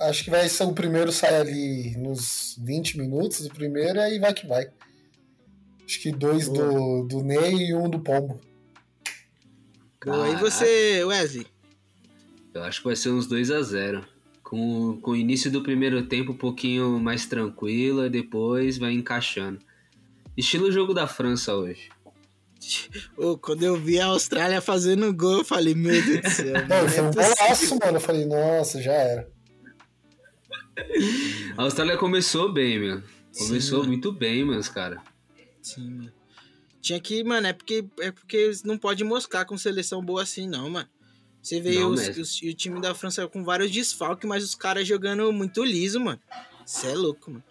Acho 0.00 0.24
que 0.24 0.30
vai 0.30 0.48
ser 0.48 0.64
o 0.64 0.72
primeiro 0.72 1.12
sai 1.12 1.36
ali 1.36 1.96
nos 1.98 2.56
20 2.60 2.98
minutos, 2.98 3.46
o 3.46 3.50
primeiro, 3.50 4.00
aí 4.00 4.18
vai 4.18 4.32
que 4.34 4.46
vai. 4.46 4.66
Acho 5.84 6.00
que 6.00 6.10
dois 6.10 6.48
do, 6.48 7.04
do 7.04 7.22
Ney 7.22 7.68
e 7.68 7.74
um 7.74 7.88
do 7.88 8.00
Pombo. 8.00 8.40
Boa. 10.04 10.28
E 10.28 10.36
você, 10.36 11.04
Wesley? 11.04 11.46
Eu 12.52 12.62
acho 12.62 12.80
que 12.80 12.86
vai 12.86 12.96
ser 12.96 13.10
uns 13.10 13.26
2 13.26 13.50
a 13.50 13.62
0 13.62 14.06
com, 14.42 14.98
com 15.00 15.10
o 15.12 15.16
início 15.16 15.50
do 15.50 15.62
primeiro 15.62 16.06
tempo 16.06 16.32
um 16.32 16.36
pouquinho 16.36 17.00
mais 17.00 17.26
tranquilo, 17.26 18.04
e 18.04 18.10
depois 18.10 18.78
vai 18.78 18.92
encaixando. 18.92 19.58
Estilo 20.36 20.70
jogo 20.70 20.92
da 20.92 21.06
França 21.06 21.54
hoje. 21.54 21.88
Ô, 23.16 23.36
quando 23.36 23.62
eu 23.62 23.76
vi 23.76 23.98
a 23.98 24.06
Austrália 24.06 24.60
fazendo 24.60 25.12
gol, 25.12 25.38
eu 25.38 25.44
falei, 25.44 25.74
meu 25.74 26.00
Deus 26.02 26.20
do 26.20 26.30
céu. 26.30 26.54
Não, 26.68 26.82
não 26.82 26.88
foi 26.88 26.98
é 26.98 27.02
um 27.02 27.10
golaço, 27.10 27.78
mano. 27.82 27.96
Eu 27.96 28.00
falei, 28.00 28.24
nossa, 28.24 28.80
já 28.80 28.92
era. 28.92 29.28
A 31.56 31.62
Austrália 31.62 31.96
começou 31.96 32.52
bem, 32.52 32.78
meu. 32.78 33.02
Começou 33.36 33.82
Sim, 33.82 33.88
muito 33.88 34.12
bem, 34.12 34.44
meus 34.44 34.68
cara. 34.68 35.02
Sim, 35.62 35.90
mano. 35.90 36.12
Tinha 36.84 37.00
que, 37.00 37.24
mano, 37.24 37.46
é 37.46 37.52
porque, 37.54 37.82
é 37.98 38.10
porque 38.12 38.50
não 38.62 38.76
pode 38.76 39.02
moscar 39.04 39.46
com 39.46 39.56
seleção 39.56 40.04
boa 40.04 40.22
assim, 40.22 40.46
não, 40.46 40.68
mano. 40.68 40.86
Você 41.42 41.58
vê 41.58 41.78
os, 41.78 42.00
os- 42.18 42.42
o 42.42 42.52
time 42.54 42.78
da 42.78 42.94
França 42.94 43.26
com 43.26 43.42
vários 43.42 43.70
desfalques, 43.70 44.28
mas 44.28 44.44
os 44.44 44.54
caras 44.54 44.86
jogando 44.86 45.32
muito 45.32 45.64
liso, 45.64 45.98
mano. 45.98 46.20
Você 46.66 46.88
é 46.88 46.94
louco, 46.94 47.30
mano. 47.30 47.44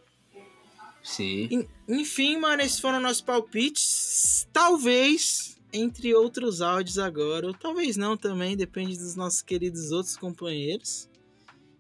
Sim. 1.04 1.48
En- 1.52 1.67
Enfim, 1.88 2.38
mano, 2.38 2.62
esses 2.62 2.80
foram 2.80 3.00
nossos 3.00 3.22
palpites. 3.22 4.48
Talvez, 4.54 5.58
entre 5.74 6.13
outros 6.13 6.62
áudios 6.62 7.00
agora, 7.00 7.48
ou 7.48 7.54
talvez 7.56 7.98
não 7.98 8.15
também, 8.15 8.56
depende 8.56 8.96
dos 8.98 9.15
nossos 9.15 9.41
queridos 9.41 9.91
outros 9.91 10.15
companheiros. 10.15 11.10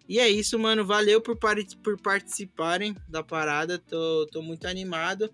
E 0.09 0.19
é 0.19 0.27
isso, 0.27 0.57
mano. 0.57 0.83
Valeu 0.83 1.21
por, 1.21 1.37
pari- 1.37 1.67
por 1.83 1.99
participarem 2.01 2.95
da 3.07 3.23
parada. 3.23 3.77
Tô, 3.77 4.27
tô 4.31 4.41
muito 4.41 4.65
animado. 4.67 5.29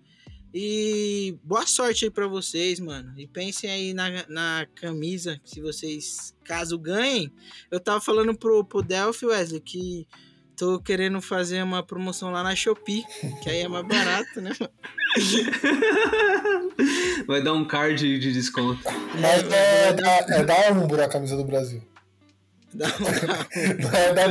E 0.52 1.38
boa 1.44 1.64
sorte 1.66 2.06
aí 2.06 2.10
pra 2.10 2.26
vocês, 2.26 2.80
mano. 2.80 3.12
E 3.16 3.24
pensem 3.26 3.70
aí 3.70 3.94
na, 3.94 4.08
na 4.28 4.66
camisa, 4.74 5.40
se 5.44 5.60
vocês, 5.60 6.34
caso 6.44 6.76
ganhem. 6.78 7.32
Eu 7.70 7.78
tava 7.78 8.00
falando 8.00 8.36
pro, 8.36 8.64
pro 8.64 8.82
Delphi, 8.82 9.26
Wesley, 9.26 9.60
que 9.60 10.08
tô 10.56 10.80
querendo 10.80 11.20
fazer 11.22 11.62
uma 11.62 11.82
promoção 11.84 12.30
lá 12.32 12.42
na 12.42 12.56
Shopee, 12.56 13.04
que 13.42 13.48
aí 13.48 13.58
é 13.60 13.68
mais 13.68 13.86
barato, 13.86 14.40
né? 14.40 14.50
Vai 17.26 17.42
dar 17.42 17.52
um 17.52 17.64
card 17.64 18.18
de 18.18 18.32
desconto. 18.32 18.80
Mas 19.20 19.52
é, 19.52 19.92
da, 19.92 20.10
é 20.36 20.44
da 20.44 20.72
Umbro 20.72 21.02
a 21.02 21.08
camisa 21.08 21.36
do 21.36 21.44
Brasil. 21.44 21.82
Dá 22.74 22.86
uma- 22.86 23.10
Não 23.80 23.92
é 23.94 24.14
da 24.14 24.28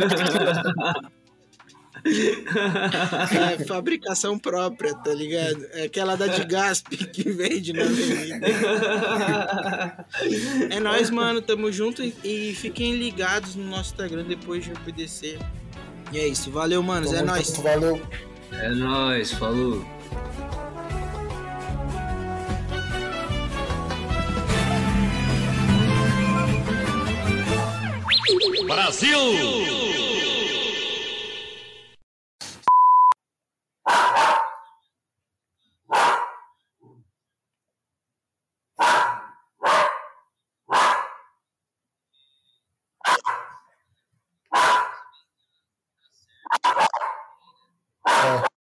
É 2.05 3.63
fabricação 3.65 4.38
própria, 4.38 4.93
tá 4.93 5.13
ligado? 5.13 5.65
É 5.73 5.83
aquela 5.83 6.15
da 6.15 6.27
de 6.27 6.43
Gasp 6.45 6.88
que 6.89 7.29
vende 7.29 7.73
na 7.73 7.83
avenida. 7.83 8.47
É 10.69 10.79
nóis, 10.79 11.09
mano. 11.09 11.41
Tamo 11.41 11.71
junto 11.71 12.03
e, 12.03 12.13
e 12.23 12.55
fiquem 12.55 12.95
ligados 12.95 13.55
no 13.55 13.65
nosso 13.65 13.91
Instagram 13.91 14.23
depois 14.23 14.63
de 14.63 14.71
RPDC. 14.71 15.38
E 16.12 16.19
é 16.19 16.27
isso. 16.27 16.51
Valeu, 16.51 16.81
manos. 16.81 17.13
É 17.13 17.21
nóis. 17.21 17.55
Valeu. 17.57 18.01
É 18.51 18.69
nóis, 18.69 19.31
falou. 19.31 19.85
Brasil! 28.67 29.88